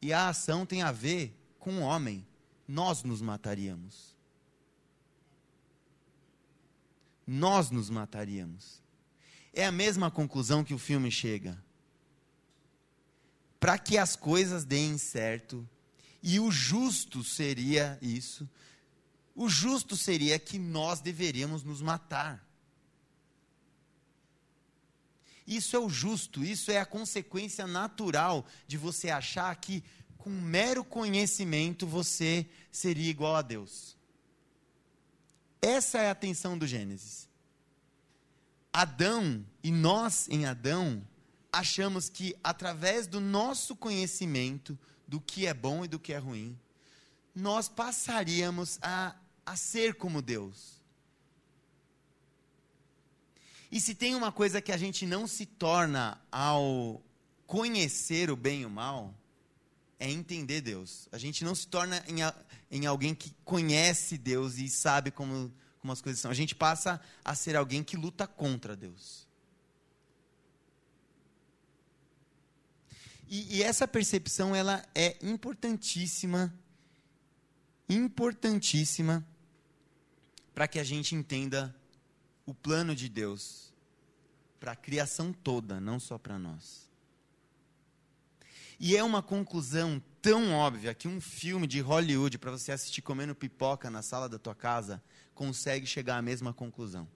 E 0.00 0.12
a 0.12 0.28
ação 0.28 0.64
tem 0.64 0.82
a 0.82 0.92
ver 0.92 1.36
com 1.58 1.78
o 1.78 1.80
homem. 1.80 2.26
Nós 2.66 3.02
nos 3.02 3.20
mataríamos. 3.20 4.16
Nós 7.26 7.70
nos 7.70 7.90
mataríamos. 7.90 8.82
É 9.52 9.66
a 9.66 9.72
mesma 9.72 10.10
conclusão 10.10 10.64
que 10.64 10.72
o 10.72 10.78
filme 10.78 11.10
chega 11.10 11.62
para 13.60 13.78
que 13.78 13.98
as 13.98 14.16
coisas 14.16 14.64
deem 14.64 14.96
certo. 14.96 15.68
E 16.22 16.40
o 16.40 16.50
justo 16.50 17.22
seria 17.22 17.98
isso. 18.00 18.48
O 19.36 19.48
justo 19.48 19.96
seria 19.96 20.38
que 20.38 20.58
nós 20.58 21.00
deveríamos 21.00 21.62
nos 21.62 21.80
matar. 21.82 22.44
Isso 25.46 25.76
é 25.76 25.78
o 25.78 25.88
justo, 25.88 26.44
isso 26.44 26.70
é 26.70 26.78
a 26.78 26.86
consequência 26.86 27.66
natural 27.66 28.46
de 28.66 28.76
você 28.76 29.10
achar 29.10 29.54
que 29.56 29.82
com 30.16 30.30
mero 30.30 30.84
conhecimento 30.84 31.86
você 31.86 32.46
seria 32.70 33.10
igual 33.10 33.36
a 33.36 33.42
Deus. 33.42 33.96
Essa 35.60 35.98
é 35.98 36.08
a 36.08 36.12
atenção 36.12 36.56
do 36.56 36.66
Gênesis. 36.66 37.28
Adão 38.72 39.44
e 39.62 39.70
nós 39.72 40.28
em 40.28 40.46
Adão 40.46 41.02
achamos 41.52 42.08
que 42.08 42.36
através 42.42 43.06
do 43.06 43.20
nosso 43.20 43.74
conhecimento 43.74 44.78
do 45.06 45.20
que 45.20 45.46
é 45.46 45.54
bom 45.54 45.84
e 45.84 45.88
do 45.88 45.98
que 45.98 46.12
é 46.12 46.18
ruim, 46.18 46.58
nós 47.34 47.68
passaríamos 47.68 48.78
a, 48.82 49.14
a 49.44 49.56
ser 49.56 49.94
como 49.94 50.22
Deus. 50.22 50.80
E 53.70 53.80
se 53.80 53.94
tem 53.94 54.14
uma 54.14 54.32
coisa 54.32 54.60
que 54.60 54.72
a 54.72 54.76
gente 54.76 55.06
não 55.06 55.26
se 55.26 55.46
torna 55.46 56.20
ao 56.30 57.00
conhecer 57.46 58.30
o 58.30 58.36
bem 58.36 58.62
e 58.62 58.66
o 58.66 58.70
mal, 58.70 59.14
é 59.98 60.10
entender 60.10 60.60
Deus. 60.60 61.08
A 61.12 61.18
gente 61.18 61.44
não 61.44 61.54
se 61.54 61.66
torna 61.66 62.02
em, 62.08 62.18
em 62.70 62.86
alguém 62.86 63.14
que 63.14 63.34
conhece 63.44 64.16
Deus 64.16 64.56
e 64.56 64.68
sabe 64.68 65.10
como, 65.10 65.52
como 65.78 65.92
as 65.92 66.00
coisas 66.00 66.20
são. 66.20 66.30
A 66.30 66.34
gente 66.34 66.54
passa 66.54 67.00
a 67.24 67.34
ser 67.34 67.54
alguém 67.54 67.84
que 67.84 67.96
luta 67.96 68.26
contra 68.26 68.74
Deus. 68.74 69.29
E, 73.30 73.58
e 73.58 73.62
essa 73.62 73.86
percepção 73.86 74.56
ela 74.56 74.84
é 74.92 75.16
importantíssima, 75.22 76.52
importantíssima 77.88 79.24
para 80.52 80.66
que 80.66 80.80
a 80.80 80.84
gente 80.84 81.14
entenda 81.14 81.72
o 82.44 82.52
plano 82.52 82.92
de 82.92 83.08
Deus 83.08 83.72
para 84.58 84.72
a 84.72 84.76
criação 84.76 85.32
toda, 85.32 85.80
não 85.80 86.00
só 86.00 86.18
para 86.18 86.40
nós. 86.40 86.90
E 88.80 88.96
é 88.96 89.04
uma 89.04 89.22
conclusão 89.22 90.02
tão 90.20 90.52
óbvia 90.52 90.92
que 90.92 91.06
um 91.06 91.20
filme 91.20 91.68
de 91.68 91.80
Hollywood 91.80 92.36
para 92.36 92.50
você 92.50 92.72
assistir 92.72 93.00
comendo 93.00 93.34
pipoca 93.34 93.88
na 93.88 94.02
sala 94.02 94.28
da 94.28 94.40
tua 94.40 94.56
casa 94.56 95.00
consegue 95.34 95.86
chegar 95.86 96.16
à 96.16 96.22
mesma 96.22 96.52
conclusão. 96.52 97.06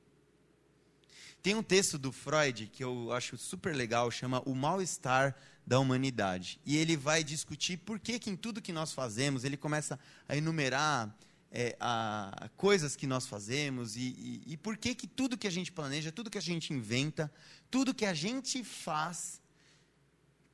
Tem 1.43 1.55
um 1.55 1.63
texto 1.63 1.99
do 1.99 2.13
Freud 2.13 2.69
que 2.69 2.85
eu 2.85 3.13
acho 3.13 3.37
super 3.37 3.75
legal, 3.75 4.11
chama 4.11 4.41
O 4.47 4.55
Mal-Estar 4.55 5.37
da 5.67 5.79
Humanidade. 5.79 6.61
E 6.65 6.77
ele 6.77 6.97
vai 6.97 7.25
discutir 7.25 7.79
por 7.79 7.99
que, 7.99 8.19
que 8.19 8.31
em 8.31 8.37
tudo 8.37 8.61
que 8.61 8.73
nós 8.73 8.93
fazemos, 8.93 9.45
ele 9.45 9.57
começa 9.57 9.99
a 10.29 10.37
enumerar 10.37 11.17
é, 11.51 11.77
a, 11.81 12.51
coisas 12.57 12.97
que 12.97 13.07
nós 13.07 13.27
fazemos 13.27 13.97
e, 13.97 14.01
e, 14.01 14.43
e 14.53 14.57
por 14.57 14.77
que, 14.77 14.95
que 14.95 15.07
tudo 15.07 15.39
que 15.39 15.47
a 15.47 15.51
gente 15.51 15.73
planeja, 15.73 16.13
tudo 16.13 16.31
que 16.31 16.39
a 16.39 16.43
gente 16.43 16.73
inventa, 16.73 17.33
tudo 17.71 17.95
que 17.95 18.05
a 18.05 18.13
gente 18.13 18.63
faz 18.65 19.41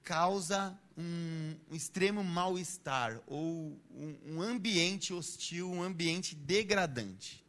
causa 0.03 0.79
um, 0.97 1.57
um 1.71 1.75
extremo 1.75 2.23
mal-estar 2.23 3.21
ou 3.27 3.79
um, 3.91 4.17
um 4.27 4.43
ambiente 4.43 5.13
hostil, 5.13 5.71
um 5.71 5.83
ambiente 5.83 6.35
degradante. 6.35 7.45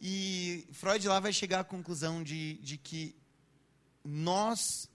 E 0.00 0.66
Freud 0.72 1.06
lá 1.06 1.20
vai 1.20 1.32
chegar 1.32 1.60
à 1.60 1.64
conclusão 1.64 2.22
de, 2.22 2.54
de 2.62 2.78
que 2.78 3.14
nós 4.02 4.89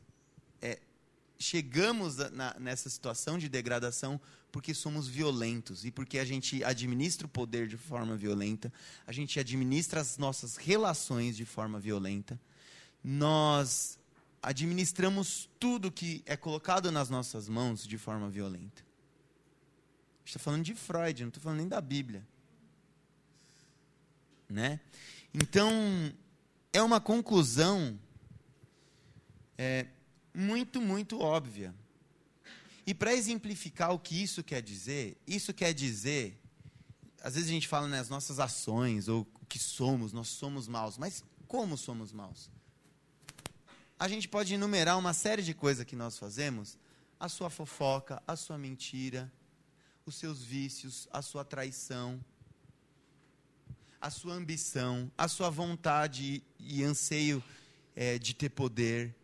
chegamos 1.45 2.17
na, 2.31 2.55
nessa 2.59 2.89
situação 2.89 3.37
de 3.37 3.47
degradação 3.47 4.19
porque 4.51 4.73
somos 4.73 5.07
violentos 5.07 5.85
e 5.85 5.91
porque 5.91 6.17
a 6.17 6.25
gente 6.25 6.63
administra 6.63 7.27
o 7.27 7.29
poder 7.29 7.67
de 7.67 7.77
forma 7.77 8.15
violenta, 8.15 8.71
a 9.05 9.11
gente 9.11 9.39
administra 9.39 10.01
as 10.01 10.17
nossas 10.17 10.55
relações 10.55 11.35
de 11.35 11.45
forma 11.45 11.79
violenta, 11.79 12.39
nós 13.03 13.99
administramos 14.41 15.49
tudo 15.59 15.91
que 15.91 16.23
é 16.25 16.37
colocado 16.37 16.91
nas 16.91 17.09
nossas 17.09 17.49
mãos 17.49 17.85
de 17.85 17.97
forma 17.97 18.29
violenta. 18.29 18.83
Estou 20.23 20.41
falando 20.41 20.63
de 20.63 20.73
Freud, 20.73 21.21
não 21.21 21.29
estou 21.29 21.43
falando 21.43 21.59
nem 21.59 21.67
da 21.67 21.81
Bíblia 21.81 22.25
né? 24.49 24.79
Então, 25.33 25.69
é 26.71 26.81
uma 26.81 27.01
conclusão 27.01 27.99
é, 29.57 29.87
muito, 30.35 30.81
muito 30.81 31.19
óbvia. 31.19 31.73
E 32.85 32.93
para 32.93 33.13
exemplificar 33.13 33.91
o 33.91 33.99
que 33.99 34.21
isso 34.21 34.43
quer 34.43 34.61
dizer, 34.61 35.17
isso 35.25 35.53
quer 35.53 35.73
dizer, 35.73 36.39
às 37.23 37.33
vezes 37.33 37.49
a 37.49 37.53
gente 37.53 37.67
fala 37.67 37.87
nas 37.87 38.09
né, 38.09 38.15
nossas 38.15 38.39
ações, 38.39 39.07
ou 39.07 39.27
o 39.41 39.45
que 39.45 39.57
somos, 39.57 40.13
nós 40.13 40.27
somos 40.27 40.67
maus, 40.67 40.97
mas 40.97 41.23
como 41.47 41.77
somos 41.77 42.11
maus? 42.11 42.51
A 43.97 44.07
gente 44.07 44.27
pode 44.27 44.53
enumerar 44.53 44.99
uma 44.99 45.13
série 45.13 45.41
de 45.41 45.53
coisas 45.53 45.85
que 45.85 45.95
nós 45.95 46.19
fazemos, 46.19 46.77
a 47.19 47.29
sua 47.29 47.49
fofoca, 47.49 48.21
a 48.27 48.35
sua 48.35 48.57
mentira, 48.57 49.31
os 50.05 50.15
seus 50.15 50.43
vícios, 50.43 51.07
a 51.11 51.21
sua 51.21 51.43
traição, 51.43 52.23
a 53.99 54.11
sua 54.11 54.35
ambição, 54.35 55.11
a 55.17 55.27
sua 55.27 55.49
vontade 55.49 56.43
e 56.59 56.83
anseio 56.83 57.43
é, 57.95 58.19
de 58.19 58.35
ter 58.35 58.49
poder, 58.49 59.15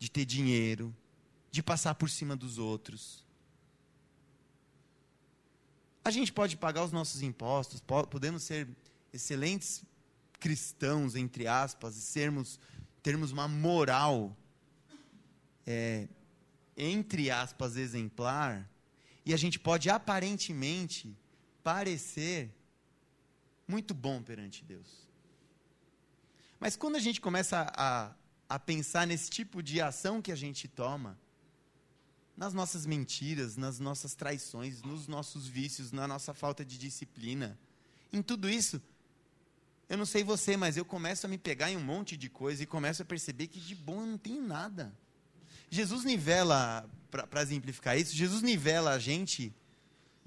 de 0.00 0.10
ter 0.10 0.24
dinheiro, 0.24 0.96
de 1.52 1.62
passar 1.62 1.94
por 1.94 2.08
cima 2.08 2.34
dos 2.34 2.56
outros. 2.56 3.22
A 6.02 6.10
gente 6.10 6.32
pode 6.32 6.56
pagar 6.56 6.82
os 6.82 6.90
nossos 6.90 7.20
impostos, 7.20 7.82
podemos 8.10 8.42
ser 8.42 8.66
excelentes 9.12 9.84
cristãos, 10.40 11.14
entre 11.14 11.46
aspas, 11.46 11.98
e 11.98 12.00
sermos, 12.00 12.58
termos 13.02 13.30
uma 13.30 13.46
moral, 13.46 14.34
é, 15.66 16.08
entre 16.74 17.30
aspas, 17.30 17.76
exemplar, 17.76 18.66
e 19.26 19.34
a 19.34 19.36
gente 19.36 19.60
pode 19.60 19.90
aparentemente 19.90 21.14
parecer 21.62 22.50
muito 23.68 23.92
bom 23.92 24.22
perante 24.22 24.64
Deus. 24.64 25.06
Mas 26.58 26.74
quando 26.74 26.96
a 26.96 27.00
gente 27.00 27.20
começa 27.20 27.70
a, 27.76 28.14
a 28.50 28.58
pensar 28.58 29.06
nesse 29.06 29.30
tipo 29.30 29.62
de 29.62 29.80
ação 29.80 30.20
que 30.20 30.32
a 30.32 30.34
gente 30.34 30.66
toma, 30.66 31.16
nas 32.36 32.52
nossas 32.52 32.84
mentiras, 32.84 33.56
nas 33.56 33.78
nossas 33.78 34.16
traições, 34.16 34.82
nos 34.82 35.06
nossos 35.06 35.46
vícios, 35.46 35.92
na 35.92 36.08
nossa 36.08 36.34
falta 36.34 36.64
de 36.64 36.76
disciplina, 36.76 37.56
em 38.12 38.20
tudo 38.20 38.50
isso, 38.50 38.82
eu 39.88 39.96
não 39.96 40.04
sei 40.04 40.24
você, 40.24 40.56
mas 40.56 40.76
eu 40.76 40.84
começo 40.84 41.26
a 41.26 41.28
me 41.28 41.38
pegar 41.38 41.70
em 41.70 41.76
um 41.76 41.84
monte 41.84 42.16
de 42.16 42.28
coisa 42.28 42.60
e 42.60 42.66
começo 42.66 43.02
a 43.02 43.04
perceber 43.04 43.46
que 43.46 43.60
de 43.60 43.74
bom 43.76 44.00
eu 44.00 44.06
não 44.06 44.18
tenho 44.18 44.42
nada. 44.42 44.92
Jesus 45.70 46.04
nivela, 46.04 46.90
para 47.08 47.42
exemplificar 47.42 47.96
isso, 47.96 48.16
Jesus 48.16 48.42
nivela 48.42 48.90
a 48.90 48.98
gente 48.98 49.54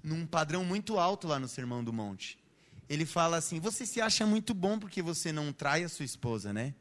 num 0.02 0.26
padrão 0.26 0.64
muito 0.64 0.98
alto 0.98 1.28
lá 1.28 1.40
no 1.40 1.50
Sermão 1.50 1.84
do 1.84 1.92
Monte. 1.92 2.38
Ele 2.88 3.06
fala 3.06 3.36
assim: 3.36 3.60
você 3.60 3.86
se 3.86 4.00
acha 4.00 4.26
muito 4.26 4.54
bom 4.54 4.80
porque 4.80 5.02
você 5.02 5.34
não 5.34 5.52
trai 5.52 5.84
a 5.84 5.90
sua 5.90 6.06
esposa, 6.06 6.54
né? 6.54 6.74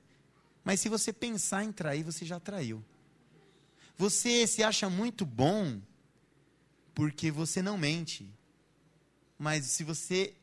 Mas 0.64 0.80
se 0.80 0.88
você 0.88 1.12
pensar 1.12 1.64
em 1.64 1.72
trair, 1.72 2.04
você 2.04 2.24
já 2.24 2.38
traiu. 2.38 2.84
Você 3.96 4.46
se 4.46 4.62
acha 4.62 4.88
muito 4.88 5.26
bom 5.26 5.80
porque 6.94 7.30
você 7.30 7.62
não 7.62 7.76
mente. 7.76 8.28
Mas 9.38 9.66
se 9.66 9.84
você 9.84 10.34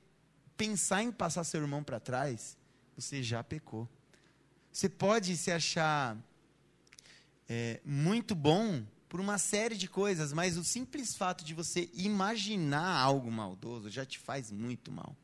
pensar 0.57 1.03
em 1.03 1.11
passar 1.11 1.43
seu 1.43 1.61
irmão 1.61 1.83
para 1.83 1.99
trás, 1.99 2.57
você 2.95 3.23
já 3.23 3.43
pecou. 3.43 3.87
Você 4.71 4.89
pode 4.89 5.35
se 5.37 5.51
achar 5.51 6.17
é, 7.47 7.79
muito 7.85 8.35
bom 8.35 8.85
por 9.07 9.19
uma 9.19 9.37
série 9.37 9.75
de 9.75 9.87
coisas, 9.87 10.31
mas 10.31 10.57
o 10.57 10.63
simples 10.63 11.15
fato 11.15 11.43
de 11.43 11.53
você 11.53 11.89
imaginar 11.93 12.99
algo 12.99 13.31
maldoso 13.31 13.89
já 13.89 14.05
te 14.05 14.19
faz 14.19 14.51
muito 14.51 14.91
mal. 14.91 15.15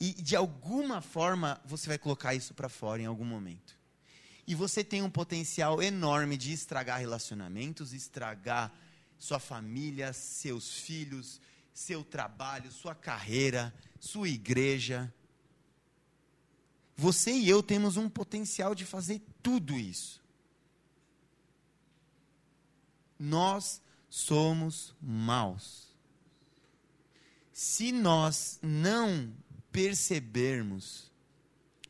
E 0.00 0.14
de 0.14 0.34
alguma 0.34 1.02
forma 1.02 1.60
você 1.64 1.86
vai 1.86 1.98
colocar 1.98 2.34
isso 2.34 2.54
para 2.54 2.70
fora 2.70 3.02
em 3.02 3.06
algum 3.06 3.24
momento. 3.24 3.78
E 4.46 4.54
você 4.54 4.82
tem 4.82 5.02
um 5.02 5.10
potencial 5.10 5.82
enorme 5.82 6.36
de 6.36 6.52
estragar 6.52 6.98
relacionamentos, 6.98 7.92
estragar 7.92 8.72
sua 9.18 9.38
família, 9.38 10.14
seus 10.14 10.72
filhos, 10.72 11.40
seu 11.72 12.02
trabalho, 12.02 12.72
sua 12.72 12.94
carreira, 12.94 13.72
sua 14.00 14.28
igreja. 14.28 15.12
Você 16.96 17.32
e 17.32 17.48
eu 17.48 17.62
temos 17.62 17.98
um 17.98 18.08
potencial 18.08 18.74
de 18.74 18.86
fazer 18.86 19.22
tudo 19.42 19.78
isso. 19.78 20.20
Nós 23.18 23.82
somos 24.08 24.94
maus. 25.00 25.88
Se 27.52 27.92
nós 27.92 28.58
não 28.62 29.32
percebermos 29.72 31.10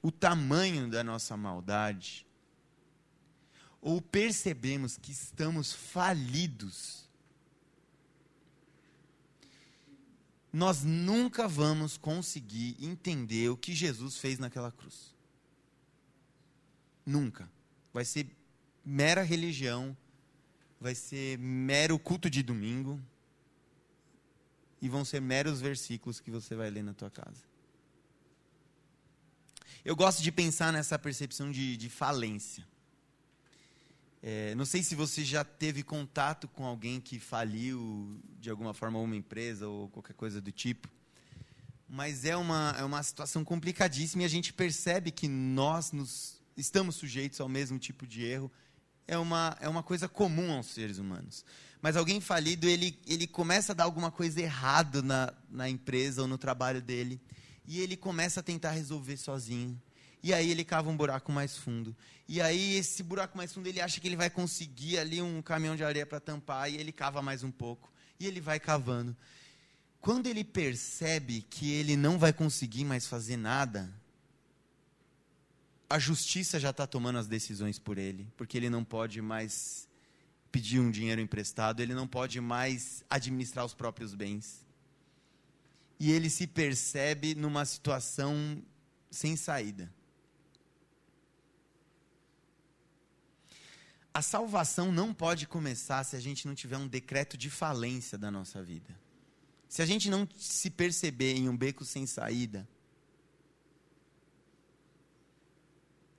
o 0.02 0.10
tamanho 0.10 0.88
da 0.88 1.04
nossa 1.04 1.36
maldade, 1.36 2.26
ou 3.80 4.00
percebemos 4.00 4.96
que 4.96 5.10
estamos 5.10 5.72
falidos, 5.72 7.08
nós 10.52 10.82
nunca 10.82 11.46
vamos 11.46 11.96
conseguir 11.96 12.76
entender 12.80 13.48
o 13.50 13.56
que 13.56 13.72
Jesus 13.74 14.16
fez 14.16 14.38
naquela 14.38 14.72
cruz. 14.72 15.14
Nunca. 17.06 17.50
Vai 17.92 18.04
ser 18.04 18.26
mera 18.84 19.22
religião, 19.22 19.96
vai 20.80 20.94
ser 20.94 21.38
mero 21.38 21.98
culto 21.98 22.28
de 22.28 22.42
domingo, 22.42 23.00
e 24.82 24.88
vão 24.88 25.04
ser 25.04 25.20
meros 25.20 25.60
versículos 25.60 26.20
que 26.20 26.30
você 26.30 26.54
vai 26.54 26.70
ler 26.70 26.82
na 26.82 26.94
tua 26.94 27.10
casa. 27.10 27.49
Eu 29.82 29.96
gosto 29.96 30.22
de 30.22 30.30
pensar 30.30 30.72
nessa 30.74 30.98
percepção 30.98 31.50
de, 31.50 31.74
de 31.74 31.88
falência. 31.88 32.68
É, 34.22 34.54
não 34.54 34.66
sei 34.66 34.82
se 34.82 34.94
você 34.94 35.24
já 35.24 35.42
teve 35.42 35.82
contato 35.82 36.46
com 36.46 36.66
alguém 36.66 37.00
que 37.00 37.18
faliu 37.18 38.20
de 38.38 38.50
alguma 38.50 38.74
forma 38.74 38.98
uma 38.98 39.16
empresa 39.16 39.66
ou 39.66 39.88
qualquer 39.88 40.12
coisa 40.12 40.38
do 40.38 40.52
tipo, 40.52 40.86
mas 41.88 42.26
é 42.26 42.36
uma, 42.36 42.76
é 42.78 42.84
uma 42.84 43.02
situação 43.02 43.42
complicadíssima 43.42 44.22
e 44.22 44.26
a 44.26 44.28
gente 44.28 44.52
percebe 44.52 45.10
que 45.10 45.26
nós 45.26 45.92
nos, 45.92 46.42
estamos 46.58 46.96
sujeitos 46.96 47.40
ao 47.40 47.48
mesmo 47.48 47.78
tipo 47.78 48.06
de 48.06 48.22
erro. 48.22 48.52
É 49.08 49.16
uma, 49.16 49.56
é 49.60 49.68
uma 49.68 49.82
coisa 49.82 50.06
comum 50.06 50.52
aos 50.52 50.66
seres 50.66 50.98
humanos. 50.98 51.42
Mas 51.80 51.96
alguém 51.96 52.20
falido, 52.20 52.68
ele, 52.68 52.98
ele 53.06 53.26
começa 53.26 53.72
a 53.72 53.74
dar 53.74 53.84
alguma 53.84 54.10
coisa 54.10 54.42
errada 54.42 55.00
na, 55.00 55.32
na 55.48 55.70
empresa 55.70 56.20
ou 56.20 56.28
no 56.28 56.36
trabalho 56.36 56.82
dele 56.82 57.18
e 57.70 57.78
ele 57.80 57.96
começa 57.96 58.40
a 58.40 58.42
tentar 58.42 58.72
resolver 58.72 59.16
sozinho. 59.16 59.80
E 60.24 60.34
aí 60.34 60.50
ele 60.50 60.64
cava 60.64 60.90
um 60.90 60.96
buraco 60.96 61.30
mais 61.30 61.56
fundo. 61.56 61.96
E 62.28 62.40
aí 62.40 62.74
esse 62.74 63.00
buraco 63.00 63.36
mais 63.36 63.52
fundo 63.52 63.68
ele 63.68 63.80
acha 63.80 64.00
que 64.00 64.08
ele 64.08 64.16
vai 64.16 64.28
conseguir 64.28 64.98
ali 64.98 65.22
um 65.22 65.40
caminhão 65.40 65.76
de 65.76 65.84
areia 65.84 66.04
para 66.04 66.18
tampar 66.18 66.68
e 66.68 66.76
ele 66.76 66.90
cava 66.90 67.22
mais 67.22 67.44
um 67.44 67.50
pouco. 67.50 67.92
E 68.18 68.26
ele 68.26 68.40
vai 68.40 68.58
cavando. 68.58 69.16
Quando 70.00 70.26
ele 70.26 70.42
percebe 70.42 71.42
que 71.48 71.70
ele 71.70 71.96
não 71.96 72.18
vai 72.18 72.32
conseguir 72.32 72.84
mais 72.84 73.06
fazer 73.06 73.36
nada, 73.36 73.88
a 75.88 76.00
justiça 76.00 76.58
já 76.58 76.70
está 76.70 76.88
tomando 76.88 77.20
as 77.20 77.28
decisões 77.28 77.78
por 77.78 77.98
ele, 77.98 78.26
porque 78.36 78.56
ele 78.56 78.68
não 78.68 78.82
pode 78.82 79.22
mais 79.22 79.88
pedir 80.50 80.80
um 80.80 80.90
dinheiro 80.90 81.20
emprestado, 81.20 81.78
ele 81.80 81.94
não 81.94 82.08
pode 82.08 82.40
mais 82.40 83.04
administrar 83.08 83.64
os 83.64 83.74
próprios 83.74 84.12
bens. 84.12 84.68
E 86.00 86.10
ele 86.10 86.28
se 86.28 86.48
percebe 86.48 87.36
numa 87.36 87.64
situação 87.64 88.60
sem 89.10 89.36
saída. 89.36 89.92
a 94.12 94.22
salvação 94.22 94.90
não 94.90 95.14
pode 95.14 95.46
começar 95.46 96.02
se 96.04 96.16
a 96.16 96.20
gente 96.20 96.46
não 96.46 96.54
tiver 96.54 96.76
um 96.76 96.88
decreto 96.88 97.36
de 97.36 97.48
falência 97.48 98.18
da 98.18 98.30
nossa 98.30 98.62
vida. 98.62 98.98
Se 99.68 99.82
a 99.82 99.86
gente 99.86 100.10
não 100.10 100.28
se 100.36 100.68
perceber 100.68 101.34
em 101.34 101.48
um 101.48 101.56
beco 101.56 101.84
sem 101.84 102.06
saída, 102.06 102.68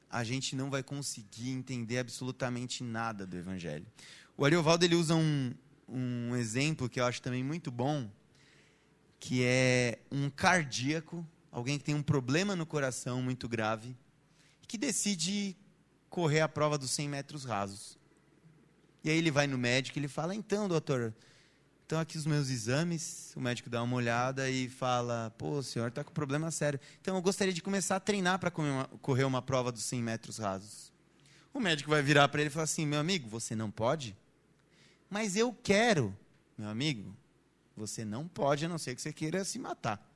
a 0.10 0.24
gente 0.24 0.56
não 0.56 0.70
vai 0.70 0.82
conseguir 0.82 1.50
entender 1.50 1.98
absolutamente 1.98 2.84
nada 2.84 3.26
do 3.26 3.38
Evangelho. 3.38 3.86
O 4.38 4.46
Ariovaldo 4.46 4.86
ele 4.86 4.96
usa 4.96 5.16
um, 5.16 5.54
um 5.88 6.36
exemplo 6.36 6.90
que 6.90 7.00
eu 7.00 7.06
acho 7.06 7.22
também 7.22 7.44
muito 7.44 7.70
bom, 7.70 8.10
que 9.22 9.44
é 9.46 10.00
um 10.12 10.32
cardíaco, 10.32 11.26
alguém 11.52 11.78
que 11.78 11.84
tem 11.84 11.94
um 11.94 12.02
problema 12.02 12.56
no 12.56 12.66
coração 12.66 13.22
muito 13.22 13.48
grave, 13.48 13.96
que 14.68 14.80
decide 14.80 15.56
correr 16.10 16.42
a 16.42 16.50
prova 16.50 16.76
dos 16.76 16.90
100 16.90 17.08
metros 17.08 17.46
rasos. 17.46 18.00
E 19.04 19.12
aí 19.12 19.18
ele 19.18 19.30
vai 19.30 19.46
no 19.46 19.60
médico 19.60 19.98
e 19.98 20.00
ele 20.00 20.08
fala: 20.08 20.34
Então, 20.34 20.68
doutor, 20.68 21.14
estão 21.84 22.00
aqui 22.00 22.18
os 22.18 22.26
meus 22.26 22.50
exames. 22.50 23.32
O 23.36 23.40
médico 23.40 23.70
dá 23.70 23.84
uma 23.84 23.96
olhada 23.96 24.50
e 24.50 24.68
fala: 24.68 25.32
Pô, 25.38 25.60
o 25.60 25.64
senhor 25.64 25.90
está 25.90 26.04
com 26.04 26.12
problema 26.12 26.50
sério. 26.50 26.80
Então 27.00 27.16
eu 27.16 27.22
gostaria 27.22 27.54
de 27.54 27.62
começar 27.62 27.98
a 27.98 28.00
treinar 28.00 28.40
para 28.40 28.50
correr 28.50 29.24
uma 29.24 29.42
prova 29.42 29.72
dos 29.72 29.84
100 29.84 30.02
metros 30.02 30.40
rasos. 30.40 30.92
O 31.54 31.60
médico 31.60 31.92
vai 31.92 32.02
virar 32.02 32.28
para 32.28 32.42
ele 32.42 32.50
e 32.50 32.52
falar 32.52 32.64
assim: 32.64 32.88
Meu 32.88 33.00
amigo, 33.00 33.30
você 33.30 33.56
não 33.56 33.70
pode? 33.70 34.18
Mas 35.08 35.36
eu 35.36 35.54
quero. 35.54 36.18
Meu 36.58 36.70
amigo, 36.70 37.16
você 37.76 38.04
não 38.06 38.28
pode, 38.28 38.66
a 38.66 38.70
não 38.70 38.78
ser 38.78 38.96
que 38.96 39.02
você 39.02 39.14
queira 39.14 39.44
se 39.44 39.58
matar. 39.60 40.08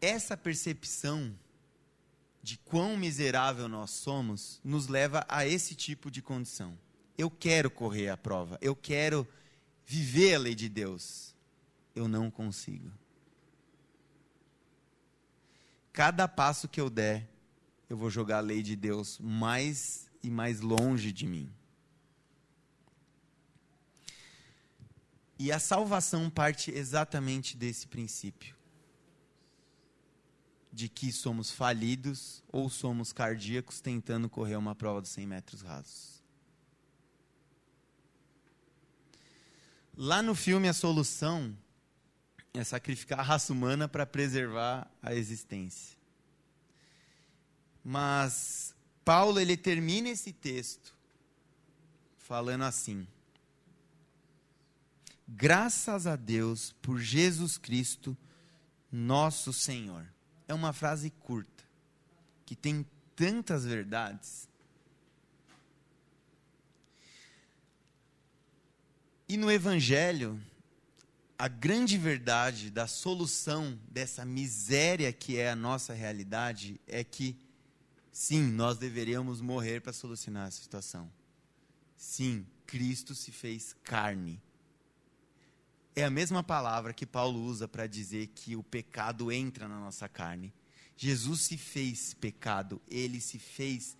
Essa 0.00 0.36
percepção 0.36 1.34
de 2.42 2.58
quão 2.58 2.96
miserável 2.96 3.68
nós 3.68 3.90
somos 3.90 4.60
nos 4.62 4.86
leva 4.86 5.24
a 5.28 5.46
esse 5.46 5.74
tipo 5.74 6.10
de 6.10 6.20
condição. 6.20 6.78
Eu 7.16 7.30
quero 7.30 7.70
correr 7.70 8.10
a 8.10 8.16
prova, 8.16 8.58
eu 8.60 8.76
quero 8.76 9.26
viver 9.86 10.34
a 10.34 10.38
lei 10.38 10.54
de 10.54 10.68
Deus. 10.68 11.34
Eu 11.94 12.08
não 12.08 12.30
consigo. 12.30 12.90
Cada 15.92 16.26
passo 16.26 16.68
que 16.68 16.80
eu 16.80 16.90
der, 16.90 17.28
eu 17.88 17.96
vou 17.96 18.10
jogar 18.10 18.38
a 18.38 18.40
lei 18.40 18.62
de 18.62 18.74
Deus 18.74 19.18
mais 19.20 20.10
e 20.22 20.28
mais 20.28 20.60
longe 20.60 21.12
de 21.12 21.26
mim. 21.26 21.48
E 25.38 25.50
a 25.50 25.58
salvação 25.58 26.30
parte 26.30 26.70
exatamente 26.70 27.56
desse 27.56 27.86
princípio 27.86 28.54
de 30.72 30.88
que 30.88 31.12
somos 31.12 31.50
falidos 31.50 32.42
ou 32.50 32.68
somos 32.68 33.12
cardíacos 33.12 33.80
tentando 33.80 34.28
correr 34.28 34.56
uma 34.56 34.74
prova 34.74 35.00
de 35.00 35.08
100 35.08 35.26
metros 35.26 35.62
rasos. 35.62 36.22
Lá 39.96 40.20
no 40.20 40.34
filme, 40.34 40.68
a 40.68 40.72
solução 40.72 41.56
é 42.52 42.64
sacrificar 42.64 43.20
a 43.20 43.22
raça 43.22 43.52
humana 43.52 43.88
para 43.88 44.04
preservar 44.04 44.90
a 45.00 45.14
existência. 45.14 45.96
Mas 47.84 48.74
Paulo 49.04 49.38
ele 49.38 49.56
termina 49.56 50.08
esse 50.08 50.32
texto 50.32 50.92
falando 52.18 52.64
assim: 52.64 53.06
Graças 55.26 56.06
a 56.06 56.16
Deus 56.16 56.74
por 56.82 56.98
Jesus 56.98 57.56
Cristo, 57.56 58.16
nosso 58.92 59.52
Senhor. 59.52 60.06
É 60.46 60.52
uma 60.52 60.72
frase 60.72 61.10
curta, 61.10 61.64
que 62.44 62.54
tem 62.54 62.86
tantas 63.16 63.64
verdades. 63.64 64.48
E 69.26 69.36
no 69.38 69.50
Evangelho, 69.50 70.38
a 71.38 71.48
grande 71.48 71.96
verdade 71.96 72.70
da 72.70 72.86
solução 72.86 73.78
dessa 73.90 74.24
miséria 74.24 75.12
que 75.12 75.38
é 75.38 75.50
a 75.50 75.56
nossa 75.56 75.94
realidade 75.94 76.78
é 76.86 77.02
que, 77.02 77.36
sim, 78.12 78.42
nós 78.42 78.76
deveríamos 78.76 79.40
morrer 79.40 79.80
para 79.80 79.92
solucionar 79.92 80.46
a 80.46 80.50
situação. 80.50 81.10
Sim, 81.96 82.46
Cristo 82.66 83.14
se 83.14 83.32
fez 83.32 83.74
carne. 83.82 84.40
É 85.96 86.04
a 86.04 86.10
mesma 86.10 86.42
palavra 86.42 86.92
que 86.92 87.06
Paulo 87.06 87.40
usa 87.40 87.68
para 87.68 87.86
dizer 87.86 88.28
que 88.28 88.56
o 88.56 88.62
pecado 88.62 89.30
entra 89.30 89.68
na 89.68 89.78
nossa 89.78 90.08
carne. 90.08 90.52
Jesus 90.96 91.42
se 91.42 91.56
fez 91.56 92.14
pecado, 92.14 92.80
ele 92.88 93.20
se 93.20 93.38
fez 93.38 93.96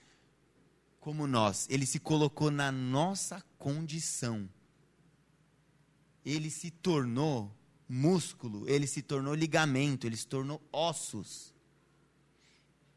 como 1.01 1.27
nós, 1.27 1.67
ele 1.69 1.85
se 1.87 1.99
colocou 2.01 2.51
na 2.51 2.73
nossa 2.73 3.45
condição 3.59 4.49
ele 6.25 6.51
se 6.51 6.71
tornou 6.71 7.55
músculo, 7.89 8.69
ele 8.69 8.87
se 8.87 9.03
tornou 9.03 9.35
ligamento, 9.35 10.07
ele 10.07 10.17
se 10.17 10.27
tornou 10.27 10.61
ossos. 10.73 11.53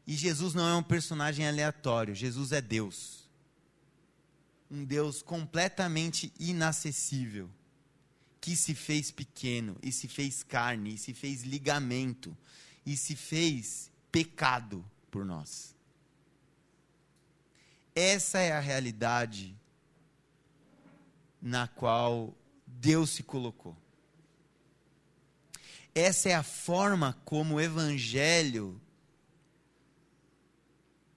E 0.06 0.14
Jesus 0.14 0.54
não 0.54 0.66
é 0.66 0.74
um 0.74 0.82
personagem 0.82 1.46
aleatório, 1.46 2.14
Jesus 2.14 2.52
é 2.52 2.60
Deus. 2.60 3.28
Um 4.70 4.84
Deus 4.84 5.22
completamente 5.22 6.32
inacessível, 6.38 7.50
que 8.40 8.54
se 8.54 8.74
fez 8.74 9.10
pequeno, 9.10 9.76
e 9.82 9.90
se 9.90 10.08
fez 10.08 10.42
carne, 10.42 10.94
e 10.94 10.98
se 10.98 11.12
fez 11.12 11.42
ligamento, 11.42 12.36
e 12.84 12.96
se 12.96 13.16
fez 13.16 13.90
pecado 14.10 14.84
por 15.10 15.24
nós. 15.24 15.74
Essa 17.94 18.38
é 18.38 18.52
a 18.52 18.60
realidade 18.60 19.56
na 21.42 21.66
qual 21.66 22.34
Deus 22.66 23.10
se 23.10 23.22
colocou. 23.22 23.76
Essa 25.94 26.28
é 26.28 26.34
a 26.34 26.42
forma 26.42 27.20
como 27.24 27.56
o 27.56 27.60
Evangelho 27.60 28.80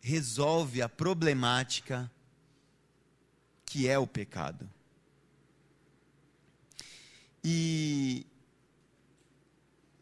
resolve 0.01 0.81
a 0.81 0.89
problemática 0.89 2.11
que 3.65 3.87
é 3.87 3.97
o 3.97 4.07
pecado. 4.07 4.67
E 7.43 8.25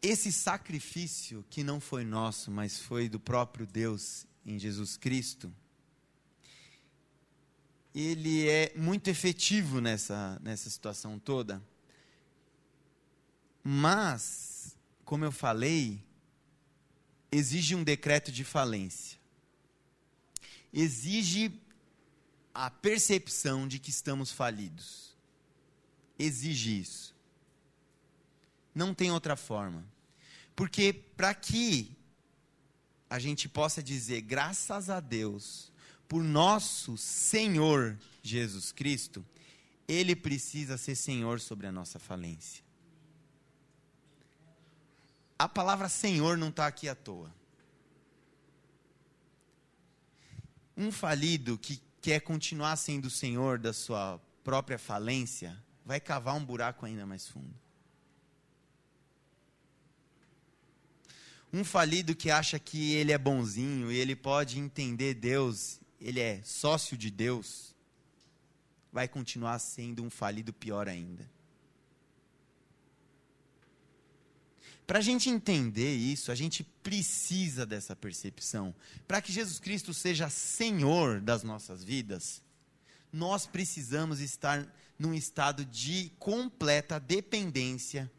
esse 0.02 0.32
sacrifício, 0.32 1.46
que 1.50 1.64
não 1.64 1.80
foi 1.80 2.04
nosso, 2.04 2.50
mas 2.50 2.80
foi 2.80 3.10
do 3.10 3.20
próprio 3.20 3.66
Deus 3.66 4.26
em 4.46 4.58
Jesus 4.58 4.98
Cristo, 4.98 5.54
ele 7.94 8.48
é 8.48 8.74
muito 8.76 9.10
efetivo 9.10 9.82
nessa, 9.82 10.40
nessa 10.42 10.70
situação 10.70 11.20
toda. 11.20 11.62
Mas, 13.64 14.78
como 15.04 15.26
eu 15.26 15.32
falei, 15.32 16.04
exige 17.32 17.76
um 17.76 17.84
decreto 17.84 18.32
de 18.32 18.44
falência. 18.44 19.20
Exige 20.72 21.52
a 22.54 22.70
percepção 22.70 23.68
de 23.68 23.80
que 23.80 23.90
estamos 23.90 24.32
falidos. 24.32 25.16
Exige 26.18 26.80
isso. 26.80 27.19
Não 28.74 28.94
tem 28.94 29.12
outra 29.12 29.36
forma. 29.36 29.86
Porque 30.56 30.94
para 30.94 31.34
que 31.34 31.98
a 33.10 33.18
gente 33.18 33.50
possa 33.50 33.82
dizer, 33.82 34.22
graças 34.22 34.90
a 34.90 35.00
Deus, 35.00 35.72
por 36.08 36.24
nosso 36.24 36.98
Senhor 36.98 37.98
Jesus 38.22 38.72
Cristo, 38.72 39.26
ele 39.88 40.16
precisa 40.16 40.78
ser 40.78 40.96
Senhor 40.96 41.40
sobre 41.40 41.66
a 41.66 41.72
nossa 41.72 41.98
falência. 41.98 42.64
A 45.38 45.48
palavra 45.48 45.88
Senhor 45.88 46.38
não 46.38 46.50
está 46.50 46.68
aqui 46.68 46.88
à 46.88 46.94
toa. 46.94 47.34
Um 50.76 50.92
falido 50.92 51.58
que 51.58 51.82
quer 52.02 52.22
continuar 52.22 52.76
sendo 52.76 53.10
Senhor 53.10 53.58
da 53.58 53.74
sua 53.74 54.20
própria 54.44 54.78
falência, 54.78 55.58
vai 55.86 56.00
cavar 56.00 56.36
um 56.36 56.44
buraco 56.44 56.86
ainda 56.86 57.06
mais 57.06 57.28
fundo. 57.28 57.54
Um 61.52 61.64
falido 61.64 62.16
que 62.16 62.30
acha 62.30 62.60
que 62.60 62.94
ele 62.94 63.12
é 63.12 63.18
bonzinho 63.18 63.92
e 63.92 63.98
ele 63.98 64.16
pode 64.16 64.60
entender 64.60 65.16
Deus 65.16 65.80
ele 66.00 66.20
é 66.20 66.42
sócio 66.44 66.98
de 66.98 67.12
Deus, 67.12 67.76
vai 68.92 69.08
continuar 69.08 69.60
sendo 69.60 70.04
um 70.04 70.10
falido 70.10 70.54
pior 70.54 70.88
ainda. 70.88 71.30
Para 74.88 75.00
a 75.00 75.02
gente 75.02 75.30
entender 75.30 75.96
isso, 75.96 76.32
a 76.32 76.36
gente 76.36 76.64
precisa 76.64 77.64
dessa 77.64 77.96
percepção. 77.96 78.74
Para 79.08 79.22
que 79.22 79.32
Jesus 79.32 79.60
Cristo 79.60 79.94
seja 79.94 80.30
Senhor 80.30 81.22
das 81.22 81.44
nossas 81.44 81.84
vidas, 81.84 82.42
nós 83.14 83.46
precisamos 83.46 84.20
estar 84.20 84.68
num 84.98 85.14
estado 85.14 85.64
de 85.64 86.12
completa 86.18 87.00
dependência 87.00 88.12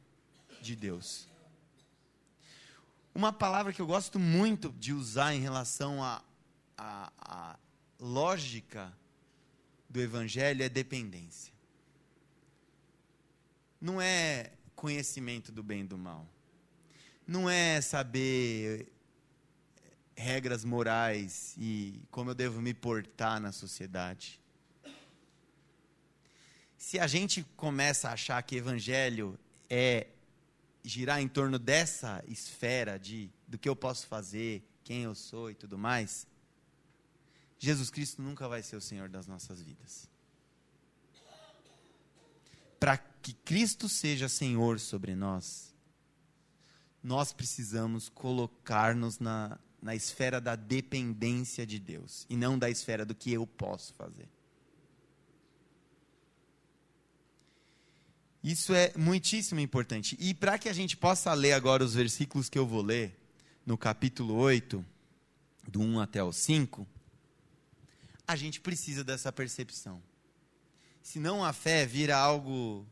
de 0.63 0.77
Deus. 0.77 1.29
Uma 3.15 3.33
palavra 3.33 3.73
que 3.73 3.81
eu 3.81 3.87
gosto 3.87 4.19
muito 4.19 4.71
de 4.79 4.93
usar 4.93 5.35
em 5.35 5.41
relação 5.41 6.03
a, 6.03 6.23
a, 6.77 7.13
a 7.21 7.59
lógica 7.99 8.93
do 9.89 10.01
Evangelho 10.01 10.63
é 10.63 10.69
dependência. 10.69 11.53
Não 13.81 14.01
é 14.01 14.53
conhecimento 14.77 15.51
do 15.51 15.63
bem 15.63 15.81
e 15.81 15.85
do 15.85 15.99
mal. 15.99 16.27
Não 17.27 17.51
é 17.51 17.81
saber 17.81 18.93
regras 20.17 20.65
morais 20.65 21.55
e 21.59 22.01
como 22.11 22.31
eu 22.31 22.35
devo 22.35 22.61
me 22.61 22.75
portar 22.75 23.41
na 23.41 23.51
sociedade. 23.51 24.41
Se 26.77 26.99
a 26.99 27.07
gente 27.07 27.43
começa 27.57 28.09
a 28.09 28.13
achar 28.13 28.43
que 28.43 28.57
evangelho 28.57 29.39
é 29.69 30.07
girar 30.83 31.21
em 31.21 31.29
torno 31.29 31.59
dessa 31.59 32.23
esfera 32.27 32.99
de 32.99 33.31
do 33.47 33.59
que 33.59 33.69
eu 33.69 33.77
posso 33.77 34.07
fazer, 34.07 34.63
quem 34.85 35.03
eu 35.03 35.15
sou 35.15 35.51
e 35.51 35.55
tudo 35.55 35.77
mais, 35.77 36.27
Jesus 37.59 37.91
Cristo 37.91 38.23
nunca 38.23 38.49
vai 38.49 38.63
ser 38.63 38.77
o 38.77 38.81
Senhor 38.81 39.09
das 39.09 39.27
nossas 39.27 39.61
vidas. 39.61 40.09
Para 42.79 42.97
que 42.97 43.35
Cristo 43.35 43.89
seja 43.89 44.29
Senhor 44.29 44.81
sobre 44.81 45.15
nós, 45.15 45.75
nós 47.03 47.33
precisamos 47.33 48.09
colocar-nos 48.09 49.19
na, 49.19 49.59
na 49.83 49.95
esfera 49.95 50.41
da 50.41 50.57
dependência 50.57 51.67
de 51.67 51.79
Deus 51.79 52.27
e 52.31 52.37
não 52.37 52.59
da 52.59 52.71
esfera 52.71 53.05
do 53.05 53.15
que 53.15 53.33
eu 53.33 53.47
posso 53.47 53.93
fazer. 53.95 54.29
Isso 58.43 58.75
é 58.75 58.93
muitíssimo 58.97 59.61
importante. 59.61 60.17
E 60.19 60.33
para 60.33 60.59
que 60.59 60.69
a 60.69 60.73
gente 60.73 60.97
possa 60.97 61.33
ler 61.35 61.53
agora 61.53 61.85
os 61.85 61.95
versículos 61.95 62.49
que 62.49 62.59
eu 62.59 62.67
vou 62.67 62.83
ler, 62.83 63.19
no 63.67 63.77
capítulo 63.77 64.35
8, 64.35 64.85
do 65.69 65.81
1 65.81 66.01
até 66.01 66.23
o 66.23 66.33
5, 66.33 66.87
a 68.27 68.37
gente 68.37 68.61
precisa 68.61 69.05
dessa 69.05 69.31
percepção. 69.31 70.03
Senão 71.03 71.45
a 71.45 71.53
fé 71.53 71.85
vira 71.85 72.17
algo 72.17 72.87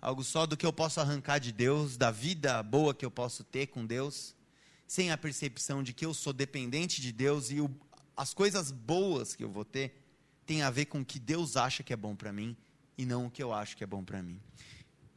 algo 0.00 0.22
só 0.22 0.46
do 0.46 0.56
que 0.56 0.64
eu 0.64 0.72
posso 0.72 1.00
arrancar 1.00 1.38
de 1.38 1.50
Deus, 1.50 1.96
da 1.96 2.12
vida 2.12 2.62
boa 2.62 2.94
que 2.94 3.04
eu 3.04 3.10
posso 3.10 3.42
ter 3.42 3.66
com 3.66 3.84
Deus, 3.84 4.36
sem 4.86 5.10
a 5.10 5.18
percepção 5.18 5.82
de 5.82 5.92
que 5.92 6.06
eu 6.06 6.14
sou 6.14 6.32
dependente 6.32 7.00
de 7.00 7.10
Deus 7.10 7.50
e 7.50 7.60
o, 7.60 7.68
as 8.16 8.32
coisas 8.32 8.70
boas 8.70 9.34
que 9.34 9.42
eu 9.42 9.50
vou 9.50 9.64
ter 9.64 10.00
tem 10.46 10.62
a 10.62 10.70
ver 10.70 10.84
com 10.84 11.00
o 11.00 11.04
que 11.04 11.18
Deus 11.18 11.56
acha 11.56 11.82
que 11.82 11.92
é 11.92 11.96
bom 11.96 12.14
para 12.14 12.32
mim 12.32 12.56
e 12.96 13.04
não 13.04 13.26
o 13.26 13.30
que 13.30 13.42
eu 13.42 13.52
acho 13.52 13.76
que 13.76 13.82
é 13.82 13.86
bom 13.86 14.04
para 14.04 14.22
mim. 14.22 14.40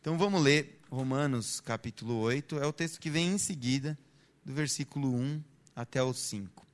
Então 0.02 0.18
vamos 0.18 0.42
ler 0.42 0.80
Romanos 0.90 1.60
capítulo 1.60 2.20
8, 2.20 2.58
é 2.60 2.66
o 2.66 2.72
texto 2.72 3.02
que 3.02 3.10
vem 3.10 3.34
em 3.34 3.38
seguida, 3.38 4.00
do 4.46 4.54
versículo 4.54 5.14
1 5.14 5.44
até 5.76 6.02
o 6.02 6.14
5. 6.14 6.66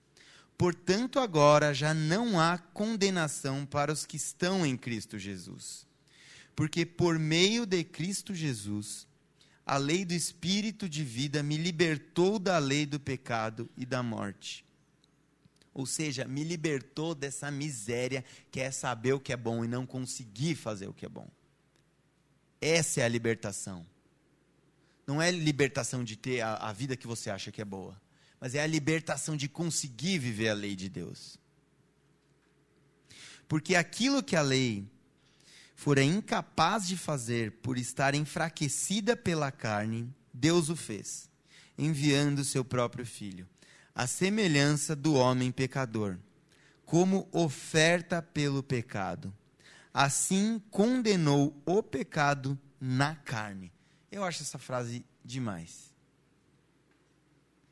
Portanto, 0.56 1.20
agora 1.20 1.74
já 1.74 1.92
não 1.92 2.40
há 2.40 2.60
condenação 2.60 3.66
para 3.66 3.92
os 3.92 4.06
que 4.06 4.16
estão 4.16 4.64
em 4.64 4.78
Cristo 4.78 5.18
Jesus. 5.18 5.88
Porque 6.56 6.86
por 6.86 7.18
meio 7.18 7.66
de 7.66 7.84
Cristo 7.84 8.32
Jesus, 8.34 9.08
a 9.66 9.76
lei 9.78 10.06
do 10.06 10.14
Espírito 10.14 10.88
de 10.88 11.04
vida 11.04 11.42
me 11.42 11.58
libertou 11.58 12.38
da 12.38 12.60
lei 12.60 12.86
do 12.86 13.00
pecado 13.00 13.68
e 13.76 13.88
da 13.88 14.04
morte. 14.04 14.64
Ou 15.74 15.88
seja, 15.88 16.26
me 16.26 16.44
libertou 16.44 17.16
dessa 17.16 17.50
miséria 17.50 18.24
que 18.52 18.60
é 18.60 18.70
saber 18.70 19.14
o 19.14 19.20
que 19.20 19.34
é 19.34 19.38
bom 19.38 19.66
e 19.66 19.68
não 19.68 19.84
conseguir 19.84 20.54
fazer 20.54 20.88
o 20.88 20.94
que 20.94 21.08
é 21.08 21.10
bom. 21.10 21.28
Essa 22.66 23.02
é 23.02 23.04
a 23.04 23.08
libertação. 23.08 23.86
Não 25.06 25.22
é 25.22 25.30
libertação 25.30 26.04
de 26.04 26.16
ter 26.16 26.42
a, 26.42 26.56
a 26.56 26.74
vida 26.74 26.98
que 26.98 27.06
você 27.06 27.30
acha 27.30 27.52
que 27.52 27.62
é 27.62 27.66
boa, 27.66 27.96
mas 28.40 28.56
é 28.56 28.64
a 28.64 28.66
libertação 28.66 29.38
de 29.38 29.48
conseguir 29.48 30.18
viver 30.18 30.50
a 30.50 30.56
lei 30.56 30.76
de 30.76 30.90
Deus. 30.90 31.38
Porque 33.48 33.76
aquilo 33.76 34.24
que 34.24 34.36
a 34.36 34.42
lei 34.42 34.84
fora 35.76 36.02
incapaz 36.02 36.88
de 36.88 36.98
fazer 36.98 37.52
por 37.62 37.78
estar 37.78 38.16
enfraquecida 38.16 39.16
pela 39.16 39.52
carne, 39.52 40.12
Deus 40.34 40.68
o 40.68 40.76
fez, 40.76 41.30
enviando 41.78 42.44
seu 42.44 42.66
próprio 42.66 43.06
filho, 43.06 43.48
à 43.94 44.08
semelhança 44.08 44.96
do 44.96 45.14
homem 45.14 45.52
pecador, 45.52 46.18
como 46.84 47.30
oferta 47.32 48.24
pelo 48.24 48.64
pecado. 48.64 49.32
Assim 49.98 50.60
condenou 50.72 51.56
o 51.66 51.82
pecado 51.82 52.60
na 52.82 53.16
carne. 53.16 53.72
Eu 54.12 54.26
acho 54.26 54.44
essa 54.44 54.60
frase 54.60 55.06
demais. 55.24 55.96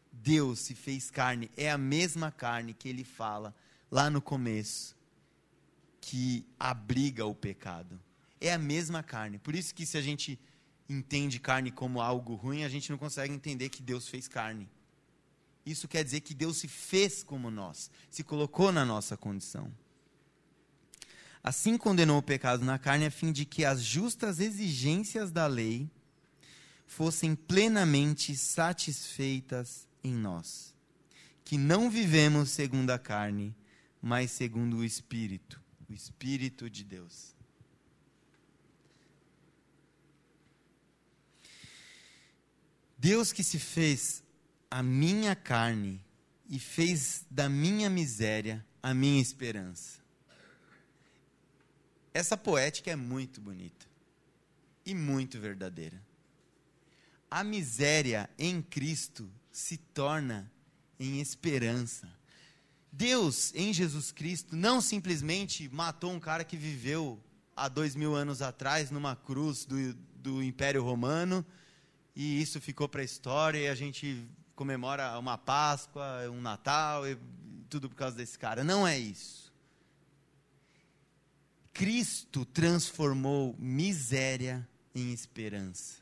Deus 0.10 0.60
se 0.60 0.74
fez 0.74 1.12
carne, 1.12 1.52
é 1.58 1.70
a 1.70 1.78
mesma 1.78 2.32
carne 2.32 2.74
que 2.74 2.88
ele 2.88 3.04
fala 3.04 3.54
lá 3.92 4.10
no 4.10 4.22
começo 4.22 4.96
que 6.00 6.48
abriga 6.58 7.26
o 7.26 7.36
pecado. 7.36 8.00
É 8.40 8.54
a 8.54 8.58
mesma 8.58 9.04
carne. 9.04 9.38
Por 9.38 9.54
isso 9.54 9.76
que 9.76 9.86
se 9.86 9.98
a 9.98 10.02
gente 10.02 10.40
entende 10.88 11.42
carne 11.42 11.72
como 11.72 12.00
algo 12.00 12.36
ruim, 12.36 12.64
a 12.64 12.70
gente 12.70 12.90
não 12.90 12.98
consegue 12.98 13.34
entender 13.34 13.68
que 13.68 13.84
Deus 13.84 14.08
fez 14.08 14.30
carne. 14.30 14.70
Isso 15.66 15.90
quer 15.90 16.06
dizer 16.06 16.22
que 16.22 16.34
Deus 16.34 16.56
se 16.56 16.70
fez 16.70 17.22
como 17.22 17.52
nós, 17.52 17.92
se 18.10 18.24
colocou 18.24 18.72
na 18.72 18.86
nossa 18.86 19.18
condição. 19.18 19.70
Assim 21.44 21.78
condenou 21.78 22.20
o 22.20 22.24
pecado 22.24 22.64
na 22.64 22.80
carne, 22.80 23.06
a 23.06 23.12
fim 23.12 23.32
de 23.32 23.46
que 23.46 23.66
as 23.66 23.82
justas 23.82 24.40
exigências 24.40 25.32
da 25.32 25.46
lei 25.46 25.90
fossem 26.88 27.36
plenamente 27.36 28.36
satisfeitas 28.36 29.88
em 30.04 30.14
nós, 30.14 30.74
que 31.44 31.58
não 31.58 31.90
vivemos 31.90 32.50
segundo 32.50 32.92
a 32.92 33.00
carne, 33.00 33.54
mas 34.02 34.32
segundo 34.32 34.78
o 34.78 34.86
Espírito 34.86 35.64
o 35.90 35.94
Espírito 35.94 36.70
de 36.70 36.84
Deus. 36.84 37.36
Deus 42.98 43.32
que 43.32 43.44
se 43.44 43.60
fez 43.60 44.24
a 44.72 44.82
minha 44.82 45.36
carne 45.36 46.04
e 46.50 46.58
fez 46.58 47.26
da 47.30 47.48
minha 47.50 47.90
miséria 47.90 48.66
a 48.82 48.94
minha 48.94 49.22
esperança. 49.22 50.03
Essa 52.14 52.38
poética 52.38 52.92
é 52.92 52.96
muito 52.96 53.42
bonita 53.42 53.86
e 54.86 54.94
muito 54.94 55.40
verdadeira. 55.40 56.02
A 57.30 57.44
miséria 57.44 58.30
em 58.38 58.62
Cristo 58.62 59.30
se 59.52 59.78
torna 59.78 60.52
em 61.00 61.20
esperança. 61.20 62.08
Deus, 62.92 63.52
em 63.56 63.74
Jesus 63.74 64.12
Cristo, 64.12 64.56
não 64.56 64.80
simplesmente 64.80 65.68
matou 65.70 66.12
um 66.12 66.20
cara 66.20 66.44
que 66.44 66.56
viveu 66.56 67.20
há 67.56 67.68
dois 67.68 67.96
mil 67.96 68.14
anos 68.14 68.42
atrás 68.42 68.92
numa 68.92 69.16
cruz 69.16 69.66
do, 69.66 69.94
do 70.16 70.44
Império 70.44 70.84
Romano 70.84 71.44
e 72.16 72.40
isso 72.40 72.62
ficou 72.62 72.88
para 72.88 73.02
a 73.02 73.06
história 73.06 73.58
e 73.58 73.68
a 73.68 73.74
gente 73.74 74.24
comemora 74.56 75.18
uma 75.18 75.38
Páscoa, 75.38 76.30
um 76.30 76.40
Natal 76.40 77.08
e 77.08 77.18
tudo 77.70 77.90
por 77.90 77.96
causa 77.96 78.16
desse 78.16 78.38
cara. 78.38 78.64
Não 78.64 78.88
é 78.88 78.98
isso. 79.00 79.43
Cristo 81.74 82.46
transformou 82.46 83.56
miséria 83.58 84.68
em 84.94 85.12
esperança. 85.12 86.02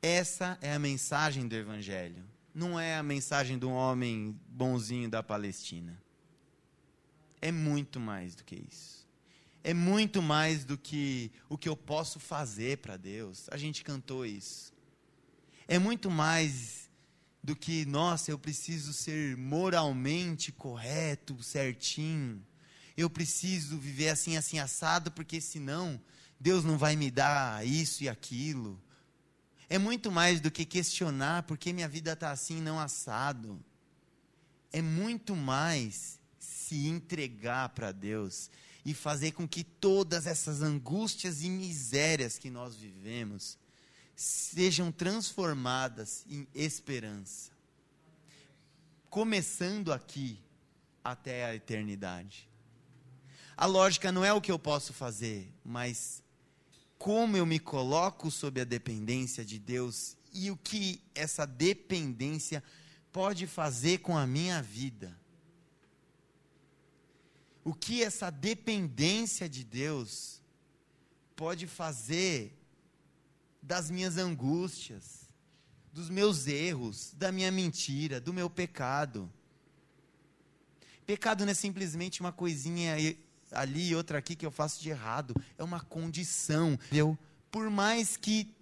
Essa 0.00 0.56
é 0.62 0.72
a 0.72 0.78
mensagem 0.78 1.46
do 1.46 1.54
Evangelho 1.54 2.24
não 2.54 2.78
é 2.78 2.96
a 2.96 3.02
mensagem 3.02 3.58
um 3.64 3.72
homem 3.72 4.38
bonzinho 4.48 5.08
da 5.08 5.22
Palestina. 5.22 6.00
É 7.40 7.50
muito 7.50 7.98
mais 7.98 8.34
do 8.34 8.44
que 8.44 8.56
isso. 8.56 9.08
É 9.62 9.72
muito 9.72 10.20
mais 10.20 10.64
do 10.64 10.76
que 10.76 11.30
o 11.48 11.56
que 11.56 11.68
eu 11.68 11.76
posso 11.76 12.18
fazer 12.18 12.78
para 12.78 12.96
Deus. 12.96 13.48
A 13.50 13.56
gente 13.56 13.84
cantou 13.84 14.26
isso. 14.26 14.72
É 15.68 15.78
muito 15.78 16.10
mais 16.10 16.89
do 17.42 17.56
que, 17.56 17.84
nossa, 17.86 18.30
eu 18.30 18.38
preciso 18.38 18.92
ser 18.92 19.36
moralmente 19.36 20.52
correto, 20.52 21.42
certinho. 21.42 22.44
Eu 22.96 23.08
preciso 23.08 23.78
viver 23.78 24.10
assim, 24.10 24.36
assim, 24.36 24.58
assado, 24.58 25.10
porque 25.10 25.40
senão 25.40 26.00
Deus 26.38 26.64
não 26.64 26.76
vai 26.76 26.96
me 26.96 27.10
dar 27.10 27.66
isso 27.66 28.04
e 28.04 28.08
aquilo 28.08 28.80
é 29.70 29.78
muito 29.78 30.10
mais 30.10 30.40
do 30.40 30.50
que 30.50 30.64
questionar 30.64 31.44
por 31.44 31.56
que 31.56 31.72
minha 31.72 31.86
vida 31.86 32.12
está 32.12 32.32
assim, 32.32 32.60
não 32.60 32.80
assado. 32.80 33.64
É 34.72 34.82
muito 34.82 35.36
mais 35.36 36.18
se 36.40 36.88
entregar 36.88 37.68
para 37.68 37.92
Deus 37.92 38.50
e 38.84 38.92
fazer 38.92 39.30
com 39.30 39.46
que 39.46 39.62
todas 39.62 40.26
essas 40.26 40.60
angústias 40.60 41.44
e 41.44 41.48
misérias 41.48 42.36
que 42.36 42.50
nós 42.50 42.74
vivemos 42.74 43.56
sejam 44.20 44.92
transformadas 44.92 46.26
em 46.28 46.46
esperança. 46.54 47.50
Começando 49.08 49.90
aqui 49.90 50.38
até 51.02 51.46
a 51.46 51.54
eternidade. 51.54 52.46
A 53.56 53.64
lógica 53.64 54.12
não 54.12 54.22
é 54.22 54.30
o 54.30 54.40
que 54.40 54.52
eu 54.52 54.58
posso 54.58 54.92
fazer, 54.92 55.50
mas 55.64 56.22
como 56.98 57.34
eu 57.34 57.46
me 57.46 57.58
coloco 57.58 58.30
sob 58.30 58.60
a 58.60 58.64
dependência 58.64 59.42
de 59.42 59.58
Deus 59.58 60.18
e 60.34 60.50
o 60.50 60.56
que 60.58 61.02
essa 61.14 61.46
dependência 61.46 62.62
pode 63.10 63.46
fazer 63.46 64.00
com 64.00 64.18
a 64.18 64.26
minha 64.26 64.60
vida. 64.60 65.18
O 67.64 67.72
que 67.72 68.02
essa 68.02 68.28
dependência 68.28 69.48
de 69.48 69.64
Deus 69.64 70.42
pode 71.34 71.66
fazer 71.66 72.59
das 73.62 73.90
minhas 73.90 74.16
angústias, 74.16 75.28
dos 75.92 76.08
meus 76.08 76.46
erros, 76.46 77.12
da 77.16 77.32
minha 77.32 77.50
mentira, 77.50 78.20
do 78.20 78.32
meu 78.32 78.48
pecado. 78.48 79.30
Pecado 81.04 81.44
não 81.44 81.52
é 81.52 81.54
simplesmente 81.54 82.20
uma 82.20 82.32
coisinha 82.32 82.94
ali 83.50 83.88
e 83.88 83.96
outra 83.96 84.18
aqui 84.18 84.36
que 84.36 84.46
eu 84.46 84.50
faço 84.50 84.80
de 84.80 84.90
errado. 84.90 85.34
É 85.58 85.64
uma 85.64 85.80
condição. 85.80 86.78
Eu, 86.92 87.18
por 87.50 87.68
mais 87.68 88.16
que 88.16 88.54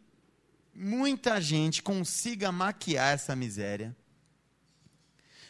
muita 0.74 1.40
gente 1.40 1.82
consiga 1.82 2.50
maquiar 2.50 3.14
essa 3.14 3.37
miséria, 3.37 3.96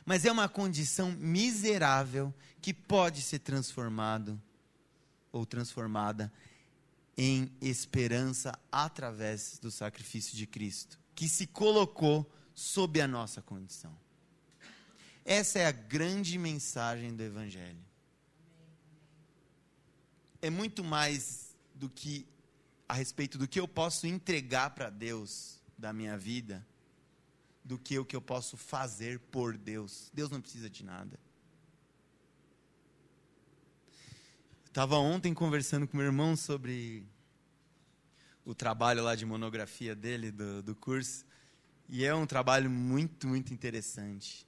mas 0.05 0.25
é 0.25 0.33
uma 0.33 0.49
condição 0.49 1.13
miserável 1.13 2.35
que 2.61 2.73
pode 2.73 3.23
ser 3.23 3.41
transformado 3.41 4.41
ou 5.31 5.45
transformada 5.45 6.33
em 7.19 7.51
esperança 7.61 8.59
através 8.73 9.59
do 9.59 9.71
sacrifício 9.71 10.35
de 10.35 10.47
Cristo, 10.47 10.99
que 11.15 11.29
se 11.29 11.47
colocou 11.47 12.33
sob 12.55 13.01
a 13.01 13.09
nossa 13.09 13.43
condição. 13.43 13.95
Essa 15.25 15.59
é 15.59 15.67
a 15.67 15.73
grande 15.73 16.39
mensagem 16.39 17.15
do 17.15 17.23
Evangelho 17.23 17.89
é 20.41 20.51
muito 20.51 20.85
mais 20.85 21.57
do 21.75 21.89
que 21.89 22.27
a 22.89 22.95
respeito 22.95 23.37
do 23.39 23.47
que 23.47 23.61
eu 23.61 23.69
posso 23.69 24.07
entregar 24.07 24.71
para 24.71 24.89
Deus 24.89 25.61
da 25.77 25.93
minha 25.93 26.17
vida, 26.17 26.67
do 27.65 27.79
que 27.79 27.99
o 27.99 28.05
que 28.05 28.17
eu 28.17 28.23
posso 28.23 28.57
fazer 28.57 29.19
por 29.19 29.57
Deus. 29.57 30.11
Deus 30.15 30.31
não 30.31 30.41
precisa 30.41 30.71
de 30.71 30.85
nada. 30.85 31.19
Estava 34.79 34.97
ontem 34.97 35.35
conversando 35.35 35.89
com 35.89 35.97
meu 35.97 36.07
irmão 36.07 36.37
sobre 36.37 37.05
o 38.45 38.55
trabalho 38.55 39.03
lá 39.03 39.17
de 39.17 39.27
monografia 39.27 39.93
dele, 39.93 40.31
do, 40.31 40.63
do 40.63 40.73
curso, 40.73 41.27
e 41.89 42.05
é 42.05 42.15
um 42.15 42.25
trabalho 42.25 42.71
muito, 42.71 43.27
muito 43.27 43.53
interessante, 43.53 44.47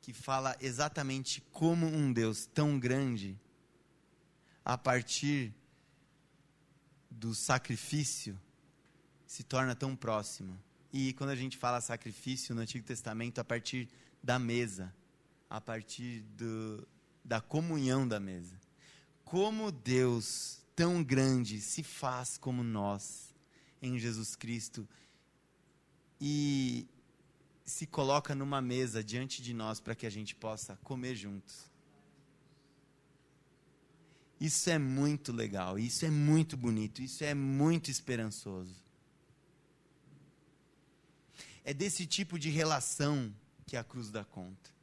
que 0.00 0.12
fala 0.12 0.56
exatamente 0.60 1.40
como 1.50 1.84
um 1.84 2.12
Deus 2.12 2.46
tão 2.46 2.78
grande 2.78 3.36
a 4.64 4.78
partir 4.78 5.52
do 7.10 7.34
sacrifício 7.34 8.40
se 9.26 9.42
torna 9.42 9.74
tão 9.74 9.96
próximo. 9.96 10.56
E 10.92 11.12
quando 11.14 11.30
a 11.30 11.34
gente 11.34 11.56
fala 11.56 11.80
sacrifício 11.80 12.54
no 12.54 12.60
Antigo 12.60 12.86
Testamento, 12.86 13.40
a 13.40 13.44
partir 13.44 13.88
da 14.22 14.38
mesa, 14.38 14.94
a 15.50 15.60
partir 15.60 16.20
do, 16.36 16.86
da 17.24 17.40
comunhão 17.40 18.06
da 18.06 18.20
mesa. 18.20 18.59
Como 19.30 19.70
Deus 19.70 20.58
tão 20.74 21.04
grande 21.04 21.60
se 21.60 21.84
faz 21.84 22.36
como 22.36 22.64
nós 22.64 23.32
em 23.80 23.96
Jesus 23.96 24.34
Cristo 24.34 24.88
e 26.20 26.84
se 27.64 27.86
coloca 27.86 28.34
numa 28.34 28.60
mesa 28.60 29.04
diante 29.04 29.40
de 29.40 29.54
nós 29.54 29.78
para 29.78 29.94
que 29.94 30.04
a 30.04 30.10
gente 30.10 30.34
possa 30.34 30.74
comer 30.82 31.14
juntos. 31.14 31.70
Isso 34.40 34.68
é 34.68 34.80
muito 34.80 35.30
legal, 35.30 35.78
isso 35.78 36.04
é 36.04 36.10
muito 36.10 36.56
bonito, 36.56 37.00
isso 37.00 37.22
é 37.22 37.32
muito 37.32 37.88
esperançoso. 37.88 38.82
É 41.62 41.72
desse 41.72 42.04
tipo 42.04 42.36
de 42.36 42.50
relação 42.50 43.32
que 43.64 43.76
a 43.76 43.84
cruz 43.84 44.10
dá 44.10 44.24
conta. 44.24 44.79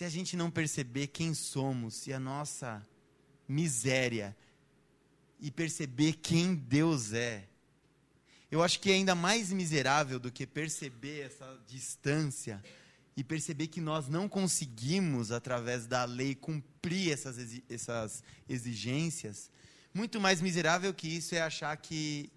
Se 0.00 0.04
a 0.06 0.08
gente 0.08 0.34
não 0.34 0.50
perceber 0.50 1.08
quem 1.08 1.34
somos, 1.34 1.92
se 1.92 2.10
a 2.10 2.18
nossa 2.18 2.82
miséria 3.46 4.34
e 5.38 5.50
perceber 5.50 6.14
quem 6.14 6.54
Deus 6.54 7.12
é, 7.12 7.46
eu 8.50 8.62
acho 8.62 8.80
que 8.80 8.90
é 8.90 8.94
ainda 8.94 9.14
mais 9.14 9.52
miserável 9.52 10.18
do 10.18 10.32
que 10.32 10.46
perceber 10.46 11.26
essa 11.26 11.60
distância 11.66 12.64
e 13.14 13.22
perceber 13.22 13.66
que 13.66 13.78
nós 13.78 14.08
não 14.08 14.26
conseguimos, 14.26 15.30
através 15.30 15.86
da 15.86 16.06
lei, 16.06 16.34
cumprir 16.34 17.12
essas, 17.12 17.36
essas 17.68 18.24
exigências, 18.48 19.50
muito 19.92 20.18
mais 20.18 20.40
miserável 20.40 20.94
que 20.94 21.08
isso 21.08 21.34
é 21.34 21.42
achar 21.42 21.76
que 21.76 22.32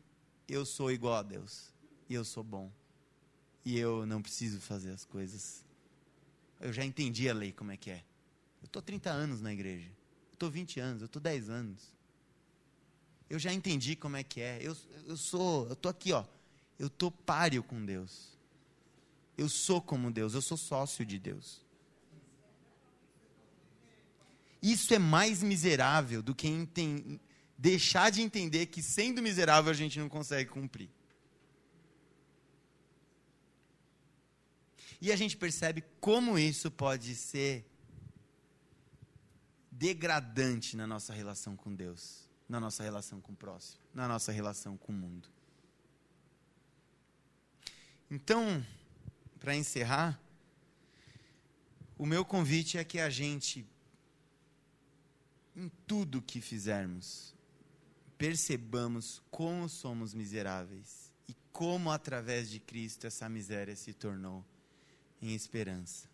eu 0.49 0.65
sou 0.65 0.91
igual 0.91 1.13
a 1.13 1.23
Deus, 1.23 1.73
e 2.09 2.13
eu 2.13 2.25
sou 2.25 2.43
bom, 2.43 2.69
e 3.63 3.79
eu 3.79 4.05
não 4.05 4.21
preciso 4.21 4.59
fazer 4.59 4.91
as 4.91 5.05
coisas. 5.05 5.63
Eu 6.63 6.71
já 6.71 6.85
entendi 6.85 7.29
a 7.29 7.33
lei 7.33 7.51
como 7.51 7.73
é 7.73 7.77
que 7.77 7.91
é. 7.91 8.01
Eu 8.61 8.67
estou 8.67 8.81
30 8.81 9.09
anos 9.09 9.41
na 9.41 9.51
igreja, 9.51 9.89
eu 10.29 10.33
estou 10.33 10.49
20 10.49 10.79
anos, 10.79 11.01
eu 11.01 11.07
estou 11.07 11.21
10 11.21 11.49
anos. 11.49 11.93
Eu 13.29 13.37
já 13.37 13.51
entendi 13.51 13.97
como 13.97 14.15
é 14.15 14.23
que 14.23 14.39
é. 14.39 14.59
Eu, 14.61 14.75
eu 15.05 15.17
sou, 15.17 15.67
eu 15.67 15.73
estou 15.73 15.89
aqui, 15.89 16.13
ó. 16.13 16.23
Eu 16.79 16.87
estou 16.87 17.11
páreo 17.11 17.63
com 17.63 17.85
Deus. 17.85 18.29
Eu 19.37 19.49
sou 19.49 19.81
como 19.81 20.09
Deus, 20.09 20.35
eu 20.35 20.41
sou 20.41 20.55
sócio 20.55 21.05
de 21.05 21.19
Deus. 21.19 21.61
Isso 24.61 24.93
é 24.93 24.99
mais 24.99 25.43
miserável 25.43 26.23
do 26.23 26.33
que 26.33 26.47
deixar 27.57 28.09
de 28.09 28.21
entender 28.21 28.67
que 28.67 28.81
sendo 28.81 29.21
miserável 29.21 29.69
a 29.69 29.73
gente 29.73 29.99
não 29.99 30.07
consegue 30.07 30.49
cumprir. 30.49 30.89
E 35.03 35.11
a 35.11 35.17
gente 35.17 35.35
percebe 35.35 35.83
como 35.99 36.39
isso 36.39 36.71
pode 36.71 37.13
ser 37.13 37.69
degradante 39.69 40.77
na 40.77 40.87
nossa 40.87 41.11
relação 41.11 41.57
com 41.57 41.75
Deus, 41.75 42.29
na 42.47 42.57
nossa 42.57 42.83
relação 42.83 43.19
com 43.19 43.33
o 43.33 43.35
próximo, 43.35 43.83
na 43.93 44.07
nossa 44.07 44.31
relação 44.31 44.77
com 44.77 44.93
o 44.93 44.95
mundo. 44.95 45.27
Então, 48.09 48.65
para 49.41 49.53
encerrar, 49.53 50.17
o 51.97 52.05
meu 52.05 52.23
convite 52.23 52.77
é 52.77 52.83
que 52.85 52.97
a 52.97 53.09
gente, 53.09 53.67
em 55.53 55.67
tudo 55.85 56.21
que 56.21 56.39
fizermos, 56.39 57.35
percebamos 58.17 59.21
como 59.29 59.67
somos 59.67 60.13
miseráveis 60.13 61.11
e 61.27 61.35
como, 61.51 61.91
através 61.91 62.49
de 62.49 62.61
Cristo, 62.61 63.05
essa 63.05 63.27
miséria 63.27 63.75
se 63.75 63.91
tornou 63.91 64.45
em 65.29 65.33
esperança. 65.35 66.07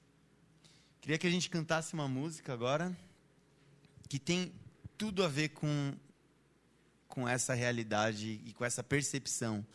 Queria 1.02 1.18
que 1.18 1.28
a 1.28 1.32
gente 1.32 1.50
cantasse 1.50 1.94
uma 1.94 2.08
música 2.08 2.54
agora 2.54 2.96
que 4.08 4.20
tem 4.20 4.54
tudo 4.98 5.24
a 5.24 5.28
ver 5.28 5.50
com, 5.50 5.96
com 7.08 7.28
essa 7.28 7.54
realidade 7.54 8.42
e 8.46 8.54
com 8.54 8.66
essa 8.66 8.84
percepção 8.84 9.66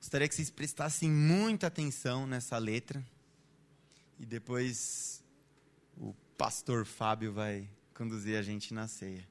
Gostaria 0.00 0.26
que 0.26 0.34
vocês 0.34 0.50
prestassem 0.50 1.10
muita 1.10 1.66
atenção 1.66 2.26
nessa 2.26 2.56
letra. 2.56 3.04
E 4.18 4.24
depois 4.24 5.22
o 5.94 6.14
pastor 6.38 6.86
Fábio 6.86 7.34
vai 7.34 7.68
conduzir 7.92 8.38
a 8.38 8.42
gente 8.42 8.72
na 8.72 8.88
ceia. 8.88 9.28